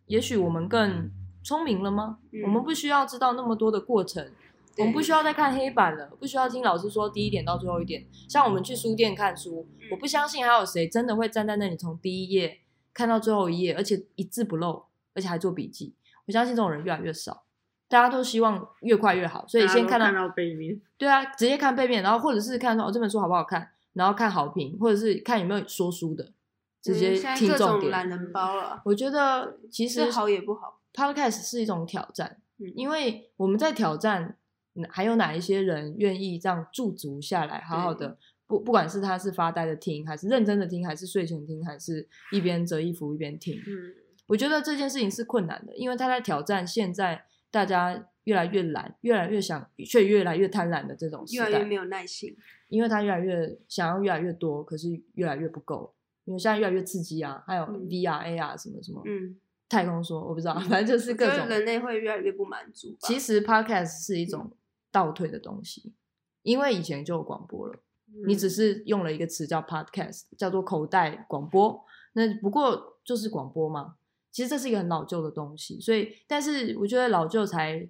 [0.07, 1.11] 也许我们更
[1.43, 2.19] 聪明了吗？
[2.33, 4.31] 嗯我们不需要知道那么多的过程，
[4.79, 8.07] 我们不需要再看黑板了，不需要听老师说第一点到最后一点。
[8.29, 12.61] 像我们去书店看书，嗯我不相信还有谁真的会站在那里从第一页
[12.95, 15.95] 看到最后一页，而且一字不漏，而且还做笔记。
[16.27, 17.43] 我相信这种人越来越少，
[17.91, 26.33] 大家都希望越快越好，所以先看到背面，对啊，直接看背面，然后或者是看说哦这本书好不好看，然后看好评，或者是看有没有说书的，
[26.81, 27.81] 直接听重点。
[27.81, 30.79] 种懒人包了，我觉得其实好也不好。
[30.95, 34.37] podcast 是一种挑战，嗯因为我们在挑战，
[34.77, 38.17] 嗯还有哪一些人愿意这样驻足下来，好好的，
[38.47, 43.95] 不不管是他是发呆的听，还是认真的听，还是睡前听，还是一边折衣服一边听，嗯，
[44.29, 51.49] 我觉得这件事情是困难的，因为他在挑战现在大家越来越懒，越来越想，却越来越贪婪的这种时代。
[51.49, 52.37] 越来越没有耐心。
[52.69, 55.93] 因为他越来越想要越来越多，可是越来越不够。
[56.25, 59.37] 因为现在越来越刺激啊，还有嗯 VR、AR 什么什么，嗯，
[59.69, 61.49] 太空说我不知道，反正就是各种。
[61.49, 62.97] 人类会越来越不满足。
[63.01, 64.53] 其实 Podcast 是一种
[64.93, 65.93] 倒退的东西，
[66.43, 67.81] 因为以前就有广播了，
[68.27, 73.97] 你只是用了一个词叫 Podcast，叫做口袋广播，那不过就是广播嘛。
[74.31, 77.89] 其实这是一个很老旧的东西，所以但是我觉得老旧才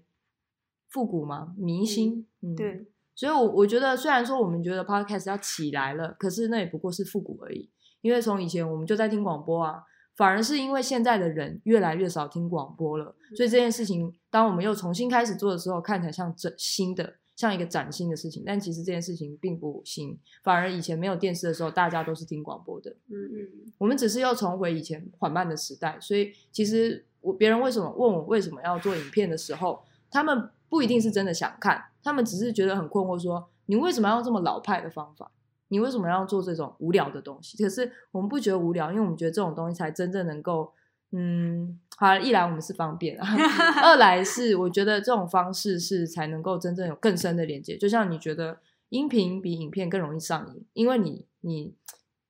[0.88, 2.26] 复古嘛，迷新。
[2.42, 7.70] 嗯，对，所以我，我觉得虽然说我们觉得 podcast 要起来了，可是那也不过是复古而已。
[8.00, 9.82] 因为从以前我们就在听广播啊，
[10.16, 18.42] 反而是因为现在的人越来越少听广播了，所以这件事情当我们又重新开始做的时候，看起来像这新的，像一个崭新的事情。
[18.44, 22.90] 但其实这件事情并不新，反而以前没有电视的时候，大家都是听广播的。
[23.08, 35.32] 嗯嗯，我们只是又重回以前缓慢的时代，所以其实我别人为什么问我为什么要做影片的时候，他们不一定是真的想看，他们只是觉得很困惑说你为什么要用这么老派的方法？
[35.68, 37.56] 你为什么要做这种无聊的东西？
[37.62, 40.72] 可是我们不觉得无聊，因为我们觉得这种东西才真正能够，
[41.12, 43.26] 嗯，好，一来我们是方便啊，
[43.82, 47.76] 二来是我觉得这种方式是才能够真正有更深的连接。
[47.76, 51.74] 就像你觉得音频比影片更容易上瘾，因为你你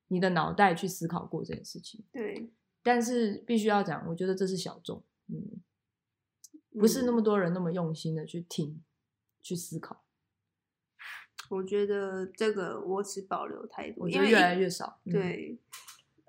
[0.07, 2.03] 你的脑袋去思考过这件事情。
[2.11, 2.49] 对，
[2.81, 5.61] 但是必须要讲，我觉得这是小众，嗯，
[6.79, 8.81] 不是那嗯么多人那么用心的去听、
[9.43, 10.03] 去思考，
[11.49, 14.99] 我觉得这个我持保留态度，我觉得越因为一来越少。
[15.05, 15.59] 嗯，对，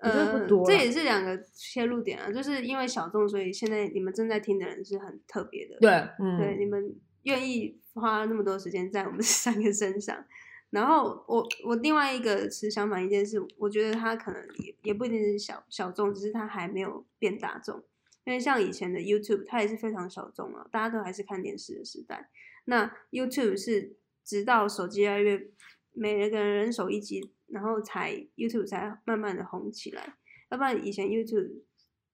[0.03, 5.77] 我觉得不呃这也是两个切入点啊，就是因为小众，所以现在你们正在听的人是很特别的。
[5.81, 10.25] 对，嗯，对，你们愿意花那么多时间在我们 三个身上。
[10.71, 17.83] 然后我我另外一个是相反一件事，我觉得它可能也也不一定是小小众，只是它还没有变大众。
[18.25, 22.31] 因为像以前的 YouTube，它也是非常小众啊，大家都还是看电视的时代。
[22.65, 25.49] 那 YouTube 是直到手机越来越
[25.93, 30.17] 每个人人手一机，然后才 YouTube 才慢慢的红起来。
[30.51, 31.63] 要不然以前 YouTube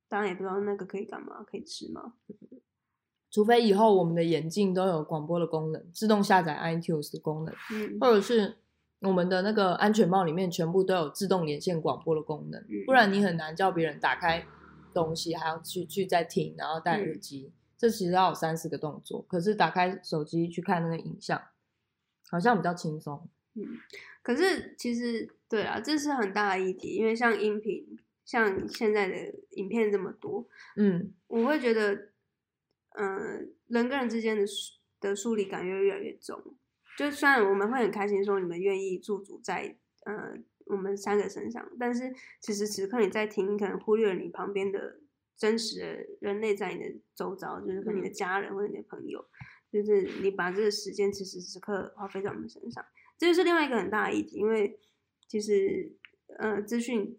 [0.08, 2.14] 当然也不知道那个可以干嘛，可以吃吗？
[3.30, 8.56] 除非以后我们的眼镜都有广播的功能，自动下载 iTunes 的功能，嗯，或者是
[9.00, 14.44] 我们的那个安全帽里面全部都有自动连线广播的功能，嗯不然你很难叫别人打开
[14.94, 19.22] 东西，还要去去再听，然后戴耳嗯机，这其实要有三四个动作。
[19.28, 21.40] 可是打开手机去看那个影像，
[22.30, 23.28] 好像比较轻松。
[23.54, 23.62] 嗯，
[24.28, 32.10] 可是其实对啊，这是很大的议题，因为像音频，像现在的影片这么多，嗯，我会觉得，
[32.90, 34.44] 嗯、人跟人之间的
[35.00, 36.38] 的疏离感越越来越重。
[36.98, 39.74] 就虽然我们会很开心说你们愿意驻足在
[40.04, 45.00] 呃我们三个身上，但是此时此刻你在听，可能忽略了你旁边的
[45.38, 49.24] 真实的人类在你的周遭，就是跟你的家人或者你的朋友，
[49.72, 52.84] 就是你把这个时间此时此刻花费在我们身上，
[53.18, 54.78] 这就是另外一个很大的议题，因为
[55.26, 55.92] 其实
[56.38, 57.18] 呃资讯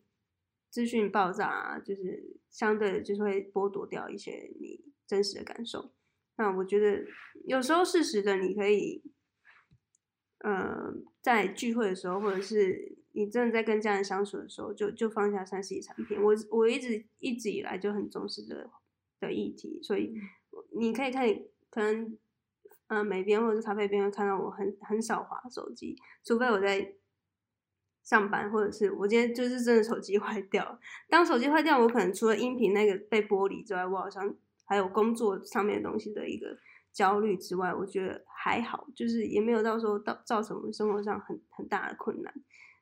[0.72, 5.91] 资讯爆炸啊，就是相对的就是会剥夺掉一些你真实的感受。
[6.38, 7.06] 那我觉得
[7.45, 9.04] 有时候适时的你可以。
[10.41, 16.18] 呃，在聚会的时候，或者是你真的在跟家人相处的时候，就就放下三 C 产品。
[16.24, 18.70] 我我一直一直以来就很重视这个
[19.20, 20.14] 的议题，所以
[20.72, 21.28] 你可以看，
[21.70, 22.18] 可能
[22.90, 26.96] 呃美编或者是咖啡边会看到我很很少滑手机，除非我在
[28.04, 30.80] 上班，或者是我今天就是真的手机 坏掉。
[31.08, 34.36] 当手机坏掉，我可能除了音频那个被剥离之外，我好像
[34.66, 36.58] 还有工作上面的东西的一个。
[36.92, 42.34] 焦虑之外，我觉得还好，就是也没有到时候到造成我们生活上很很大的困难，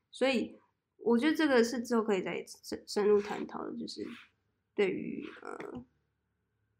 [0.10, 0.58] 所以
[1.00, 4.08] 我觉得这个是之后可以再深深入探讨的，就是
[4.74, 5.84] 对于呃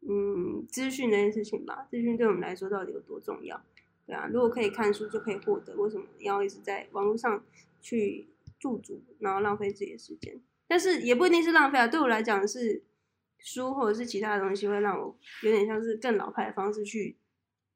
[0.08, 3.62] 嗯资讯这件事情吧，资讯对我们来说到底有多重要？
[4.06, 7.44] 对啊，如果可以看书就可以获得，为什么要一直在网络上
[7.82, 8.28] 去
[8.60, 10.40] 驻足，然后浪费自己的时间？
[10.68, 12.84] 但是也不一定是浪费啊，对我来讲是。
[13.40, 17.16] 书或者是其他的东西会让我有点像是更老派的方式去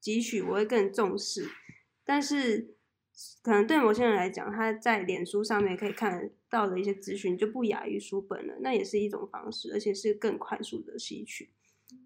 [0.02, 1.48] 汲取，我会更重视。
[2.04, 2.74] 但是
[3.44, 11.50] 可能对某些人来讲，他在脸书上面可以看到的一些资讯就不亚于书本了，那也是一种方式，而且是更快速的吸取。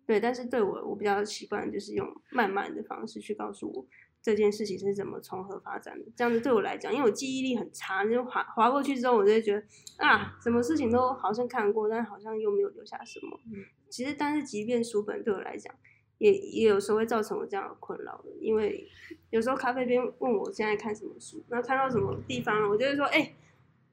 [0.06, 3.86] 对，但是对我我比较习惯就是用慢慢的方式去告诉我。
[4.22, 6.06] 这件事情是怎么从何发展的？
[6.16, 9.64] 这样子对我来讲，因为我记忆力很差，就划划过去之后，我就会觉得
[9.98, 13.40] 啊，什么事情都好像看过，但好像又没有留下什么。
[13.88, 15.72] 其实，但是即便书本对我来讲，
[16.18, 18.32] 也也有时候会造成我这样的困扰的。
[18.40, 18.88] 因为
[19.30, 23.32] 有时候咖啡边问我现在看什么书，那看到什么地方，我就会说，哎，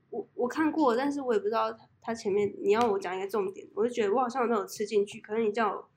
[0.08, 1.70] 我我看过，但是我也不知道
[2.02, 5.88] 它前面你要我讲一个重点，我就觉得我好像都有吃进去，可是你叫我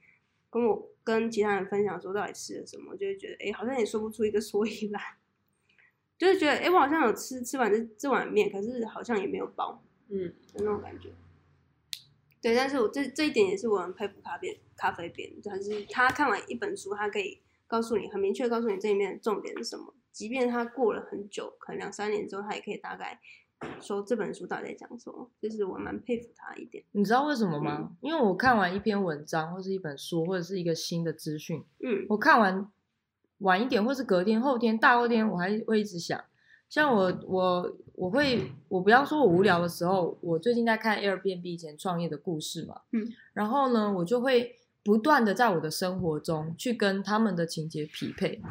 [0.50, 0.90] 跟我。
[1.06, 5.00] 跟其他人分享说到底吃了什么，就会觉得哎，好像也说不出一个所以然，
[6.18, 11.10] 就是觉得哎，我好像有吃吃完这这碗面，可是好像也没有饱，嗯，就那种感觉。
[12.42, 23.20] 对，但是我这这一点也是我很佩服咖啡咖啡边，就是他看完一本书，他可以告诉你很明确告诉你这里面的重点是什么，即便他过了很久，可能两三年之后，他也可以大概。
[23.82, 25.30] 说这本书到底在讲什么？
[25.42, 26.84] 就是我蛮佩服他一点。
[26.92, 27.92] 你知道为什么吗？
[28.02, 32.68] 因为我看完一篇文章，或是一本书，或者是一个新的资讯，嗯，我看完
[33.40, 36.20] 晚一点，或是隔天、后天、大后天，我还会一直想。
[36.68, 48.42] 像我，我，我会，我不要说我无聊的时候，我最近在看 Airbnb 以前创业的故事嘛，嗯，然后呢，我就会不断的在我的生活中去跟他们的情节匹配，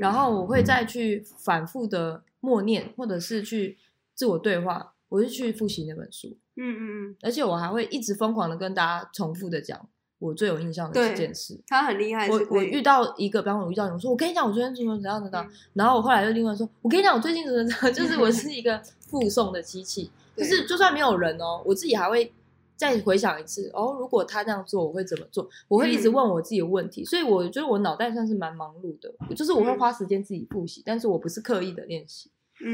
[0.00, 3.78] 然后我会再去反复的默念，或者是去。
[4.22, 9.88] 自我对话，我是去复习那本书，嗯嗯嗯，而且我还会一直疯狂的跟大家重复的讲
[10.20, 11.60] 我最有印象的这件事。
[11.66, 22.32] 他很厉害，我我遇到一个，比方我遇到你，我说我跟你讲，我昨天怎么怎样怎样，然后我后来又另外说，我跟你讲，我最近怎么怎样，就是我是一个 附送的机器，就是就算没有人哦，我自己还会
[22.76, 25.48] 再回想一次，哦，如果他这样做，我会怎么做？
[25.66, 32.30] 我会一直问我自己的问题，所以我觉得我脑袋算是蛮忙碌的，就是我会花时间自己复习，但是我不是刻意的练习，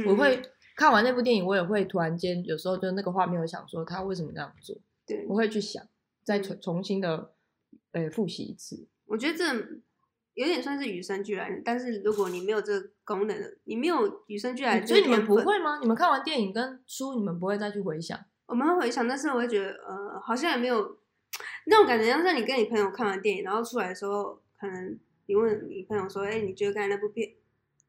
[0.07, 0.43] 我会。
[0.79, 4.77] 看完那部电影，我也会突然间有时候就那个画面，我想说他为什么那样做？
[5.05, 5.85] 对，我会去想，
[6.23, 7.33] 再重重新的
[7.91, 8.87] 呃复习一次。
[9.07, 9.45] 我觉得这
[10.35, 15.81] 有点算是与生俱来的，但是如果你没有这个功能的，你没有与生俱来，所以你们不会吗？
[15.81, 18.17] 你们看完电影跟书，你们不会再去回想？
[18.47, 20.97] 我们会回想，但是我会觉得呃，好像也没有
[21.67, 27.33] 那种感觉，像是你跟你朋友看完电影，然后出来的时候，可能你问你朋友说：“哎，你觉得刚才那部片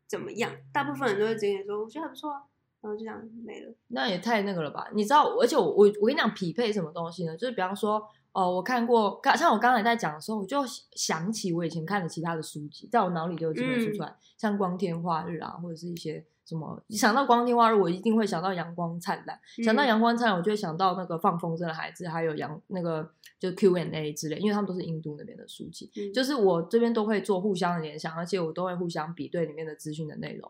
[0.07, 2.45] 怎么样？”大部分人都会直接说：“我觉得还不错啊。”
[2.81, 4.87] 然后就这样没了，那也太那个了吧？
[4.93, 7.35] 你知道，而且我我我跟你讲，匹配什么东西呢？
[7.35, 8.01] 就是比方说，
[8.31, 10.63] 哦，我看过，像我刚才在讲的时候，我就
[10.93, 16.81] 想起我以前看的其他的书籍，在我脑里就有几本书出来，像《光天化日》啊，或者是一些什么。
[16.89, 25.91] 想到《光天化日》，我一定会想到阳光灿烂；想到阳光灿烂，我就会想到那个放风筝的孩子，还有阳那个就 Q&A 之类，因为他们都是印度那边的书籍。
[26.13, 30.49] 就是我这边都会做互相的联想，而且我都会互相比对里面的资讯的内容。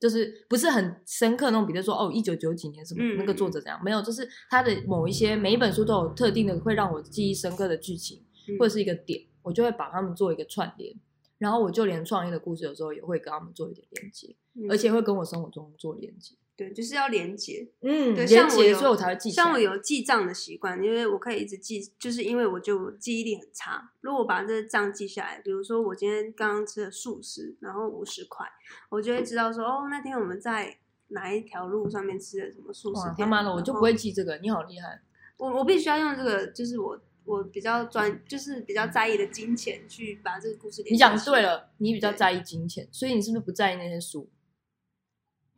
[0.00, 3.80] 就是不是很深刻那种，比如说哦，一九九几年什么那个作者怎样？
[3.82, 8.22] 没有，就是他的某一些每一本书都有特定的会让我记忆深刻的剧情
[8.58, 10.94] 或者是一个点，我就会把他们做一个串联。
[11.38, 14.34] 然后我就连创业的故事有时候也会跟他们做一点连接。
[14.54, 16.34] 嗯而且会跟我生活中做连接。
[16.58, 17.70] 对，就是要连接。
[17.82, 19.30] 嗯对，像我有，连接，所以我才会记。
[19.30, 23.92] 像我有记账的习惯，因为我可以一直记，就是因为我就记忆力很差。
[24.00, 28.44] 如果我把这个账记下来，比如说我今天刚刚吃了素食，然后五十块，
[28.88, 30.78] 我就会知道说，哦，那天我们在
[31.10, 33.02] 哪一条路上面吃的什么素食。
[33.16, 34.36] 他妈的，我就不会记这个。
[34.38, 35.00] 你好厉害，
[35.36, 41.40] 我我必须要用这个，就是我我比较专，就是比较在意的金钱去把这个故事连你讲对。
[41.40, 44.28] 了，你比较在意金钱，所以你是不是不在意那些书？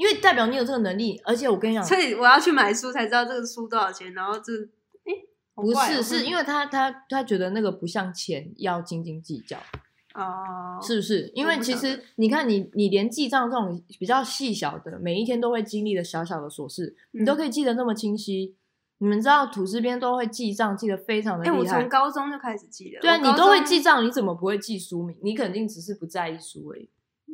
[0.01, 4.51] 因为代表你有这个能力，而且我跟你讲，所以我要去买书才知道这个书多少钱，然后这，
[5.05, 5.13] 哎，
[5.55, 9.59] 好不是，是因为他他他觉得那个不像钱要斤斤计较，
[10.15, 11.31] 哦，是不是？
[11.35, 18.57] 因为其实你看你你连记账这种比较细小的，每一天都会经历的小小的琐事，你都嗯可以记得那么清晰。
[19.03, 21.89] 你们知道土司边都会记账，记得非常的哎，我厉害从。
[21.91, 23.01] 高中就开始记了。
[23.01, 25.17] 对啊，你都会中记账，你怎么不会记书名？
[25.23, 26.89] 你肯定只是不在意书而已。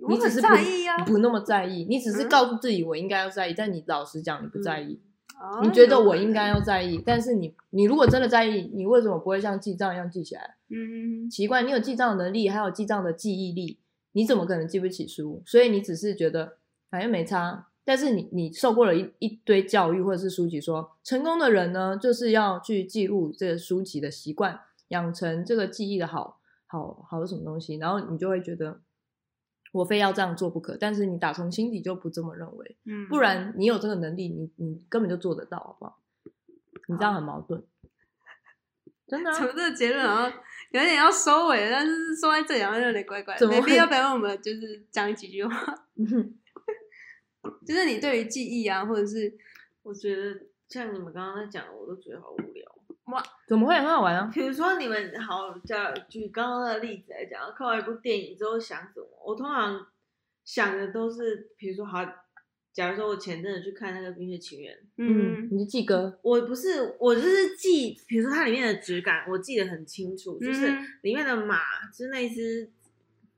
[0.08, 1.04] 你只是不在意啊。
[1.04, 5.00] 不那么在意，你只是嗯告诉自己我应该要在意，但你老实讲你不在意，
[5.40, 10.56] 哦你觉得我应该要在意，但是你你如果真的在意，你为什么不会像记账一样记起来？
[10.68, 13.78] 嗯，奇怪，你有记账的能力，还有记账的记忆力，
[14.12, 15.42] 你怎么可能记不起书？
[15.46, 16.56] 所以你只是觉得
[16.90, 28.80] 反正没差，但是你你受过了一一堆教育或者是书籍说，成功的人呢，就是要去记录这个书籍的习惯，养成这个记忆的好好好的什么东西，然后你就会觉得
[29.76, 30.76] 我非要这样做不可。
[30.78, 36.00] 但是你打从心底就不这么认为，嗯不然你有这个能力，你你根本就做得到，好不好？
[36.88, 37.64] 你这样很矛盾，
[39.08, 39.32] 真的、啊。
[39.32, 40.28] 从这个结论，然后
[40.70, 46.38] 有点要收尾，但是说在这里好像有点怪怪没必要不要我们就是讲几句话，嗯
[47.66, 49.36] 就是你对于记忆啊，或者是
[49.82, 52.75] 我觉得像你们刚刚在讲，我都觉得好无聊。
[53.46, 54.30] 怎么会很好玩啊？
[54.32, 59.06] 比如说你们好，假举刚刚的例子来讲，看完一部电影之后想什么？
[59.24, 59.86] 我通常
[60.44, 62.04] 想的都是，比如说好，
[62.72, 72.70] 假如说我前阵子去看那个《冰雪奇缘》，嗯，你是记歌，我不是，我就是记，比如说它里面的质感，我记得很清楚，就是嗯里面的马，就是那只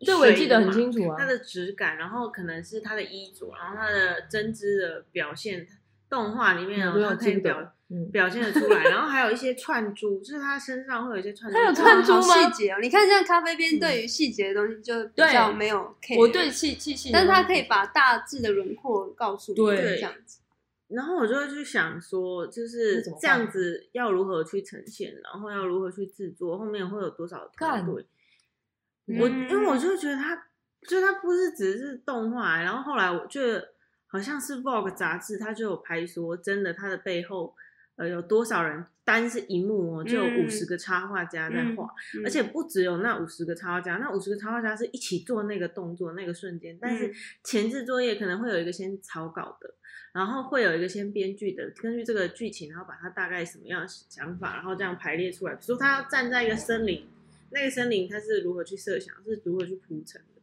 [0.00, 5.66] 对我也记得很清楚啊它的质感，然后可能是它的衣着，然后它的针织的表现，
[6.08, 7.72] 动画里面哦，它可以表
[8.12, 12.20] 表现的出来，然后还有一些串珠，就是他身上会有一些串珠，它有串珠吗？
[12.20, 12.78] 细节哦。
[12.82, 19.76] 你看，像咖啡边对于细节的东西就比较没有 care，我对气气气，但是它可以把大致的轮廓告诉你，对。
[19.96, 20.40] 这样子。
[20.88, 27.86] 然后我就会去想说，就是这样子要如何去呈现，然后要如何去制作，后面会有多少团干。
[27.86, 28.06] 队。
[29.06, 29.18] 嗯。
[29.18, 30.34] 我因为我就觉得它，
[30.86, 33.68] 就它不是只是动画，然后后来我觉得
[34.08, 37.54] 好像是 Vogue 杂志，它就有拍说，真的它的背后
[37.96, 41.84] 呃有多少人单是一幕哦，就有嗯五十个插画家在画，
[42.16, 49.74] 嗯而且不只有那五十个插画家，那五十个插画家是一起做那个动作那个瞬间，但是嗯前置作业可能会有一个先草稿的，
[50.12, 55.54] 然后会有一个先编剧的，根据这个剧情，然后把它大概什么样的想法，然后这样排列出来。
[55.54, 57.06] 比如说他要站在一个森林，
[57.50, 60.37] 那个森林他是如何去设想，是如何去铺陈的，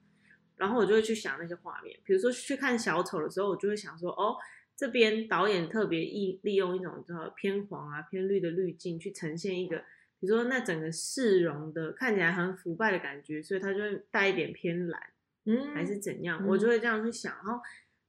[0.57, 1.97] 然后我就会去想那些画面。
[2.03, 4.35] 比如说去看小丑的时候，我就会想说，哦。
[4.77, 9.77] 这边导演特别利利用一种叫偏黄啊、偏绿的滤镜去呈现一个，
[10.19, 15.01] 比如说那整个市容的看起来很腐败的感觉，所以它就会带一点偏蓝。
[15.45, 17.33] 嗯还是怎样，嗯我就会这样去想。
[17.35, 17.57] 然后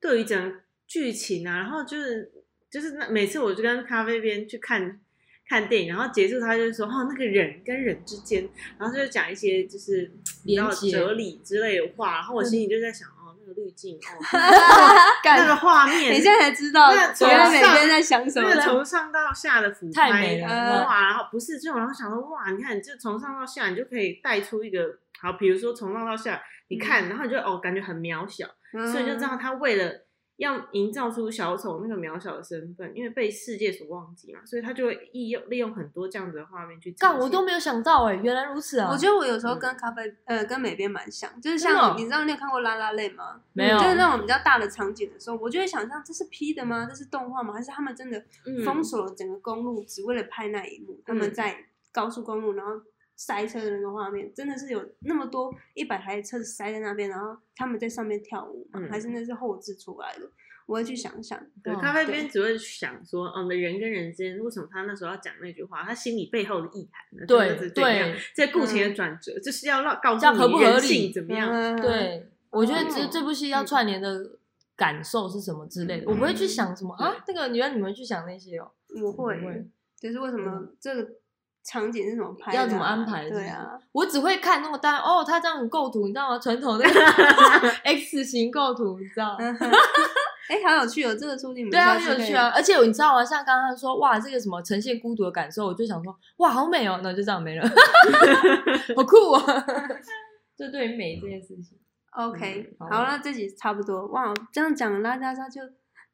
[0.00, 2.32] 对于整个剧情啊，然后就是
[2.68, 5.00] 就是那每次我就跟咖啡边去看
[5.48, 10.10] 看电影，然后结束他就说哦那个人跟人之间，然后就讲一些就是
[10.44, 14.18] 你知道连结哲理之类的话，然后我心里就在想哦那个滤镜哦
[15.22, 18.62] 干那个画面，你现在才知道，原来每上天在想什么那个。
[18.62, 21.06] 从上到下的俯拍，太美了哇！
[21.06, 30.05] 然后不是这种，然后想说哇，你看，你就从上到下，你就可以带出一个好，比如说从上到下，你看，然后你就哦，感觉很渺小，嗯所以就知道他为了
[30.36, 38.90] 要营造出小丑那个渺小的身份，因为被世界所忘记嘛，所以他就会利用利用很多这样子的画面去呈干，我都没有想到哎，原来如此啊！
[38.92, 43.40] 我觉得我有时候跟咖啡呃跟美编蛮像，就是像你知道你有看过《拉拉泪》吗？
[43.54, 46.86] 没有就是那种比较大的场景的时候，我就会想象这是 P 的吗？
[46.86, 47.54] 这是动画吗？
[47.54, 51.00] 还是他们真的嗯封锁了整个公路，只为了拍那一幕？
[51.06, 51.56] 他们在
[51.92, 52.72] 高速公路，然后
[53.16, 58.78] 塞车的那个画面，真的是有那么多一百台车子塞在那边，然后他们在上面跳舞吗？
[58.80, 60.30] 嗯还是那是后置出来的？
[60.66, 61.40] 我会去想想。
[61.62, 67.26] 对，哦咖啡边只会想说，嗯，人跟人之间为什么他那时候要讲那句话，他心里背后的意涵呢？
[67.26, 71.48] 对对这故情的转折，就是要让告诉这样合不你人合理性怎么样。
[71.50, 74.38] 嗯，对，我觉得这哦这部戏要串联的
[74.74, 78.70] 感受是什么之类的，我不会去想什么啊，那个原来你们去想那些哦，
[79.02, 79.66] 我会。
[79.98, 81.08] 就是为什么这个
[81.66, 86.38] 场景是怎么拍要怎么安排是不是对啊，我只会看那个单哦，他这样构图，你知道吗？
[86.38, 89.36] 传统那个 X 型构图，你知道？
[90.48, 92.52] 哎，好有趣哦，这个说不定我们对啊，有趣啊！
[92.54, 93.24] 而且你知道吗？
[93.24, 97.68] 像刚刚说，哇，这个什么呈现孤独的感受，我就想说，哇，好美哦，那就这样没了，
[98.94, 99.66] 好酷啊！
[100.56, 101.76] 就对于美这件事情
[102.12, 105.60] ，OK，、嗯好好，那这集差不多哇，这样讲拉拉拉就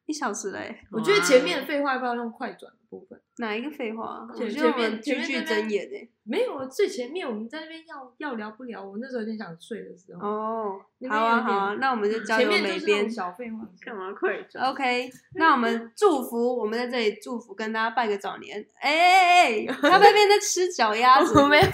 [0.05, 3.19] 一小时了哎，我觉得前面的废话要不要用快转的部分？
[3.37, 4.27] 哪一个废话？
[4.29, 6.07] 我前觉得我前面们句句真言哎。
[6.25, 8.83] 没有，最前面我们在那边要要聊不聊？
[8.83, 13.09] 我那时候有点想睡的时候，哦，好啊好啊，那我们就交前由美编。
[13.09, 13.59] 小废话。
[13.81, 18.65] 干嘛快转？OK，那我们祝福，我们在这里祝福，跟大家拜个早年。
[18.79, 21.67] 哎哎哎，他那边在吃脚丫子，我没有，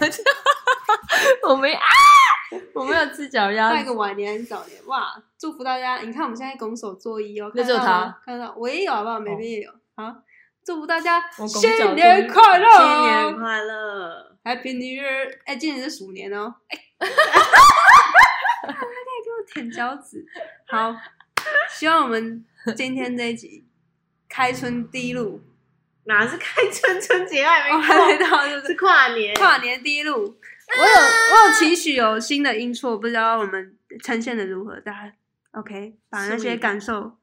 [1.49, 1.81] 我没啊，
[2.73, 3.75] 我没有吃脚丫子。
[3.75, 4.85] 拜个晚年还是早年？
[4.87, 5.99] 哇，祝福大家！
[5.99, 9.19] 你看我们现在拱手作揖哦，看到吗他，看到我也有好不好？
[9.19, 9.71] 美编也有。
[9.95, 10.15] 好，
[10.65, 15.37] 祝福大家新年快乐，新年快乐！Happy New Year！
[15.45, 16.55] 哎，今年是鼠年哦。
[16.69, 20.25] 哎， 他可以给我舔脚趾。
[20.67, 20.95] 好，
[21.69, 22.45] 希望我们
[22.75, 23.65] 今天这一集
[24.27, 25.41] 开春第一路，
[26.05, 29.35] 哪是开春春节还哦，没还没过，到，就是是跨年。
[29.35, 30.39] 跨年第一路。
[30.77, 35.13] 我有我有期许有新的音错，不知道我们呈现的如何，大家
[35.51, 37.17] OK 把那些感受，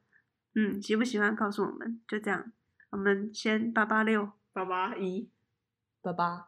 [0.55, 2.51] 嗯，喜不喜欢告诉我们，就这样，
[2.89, 4.31] 我们先八八六。
[4.51, 5.29] 八八一，
[6.01, 6.47] 爸爸。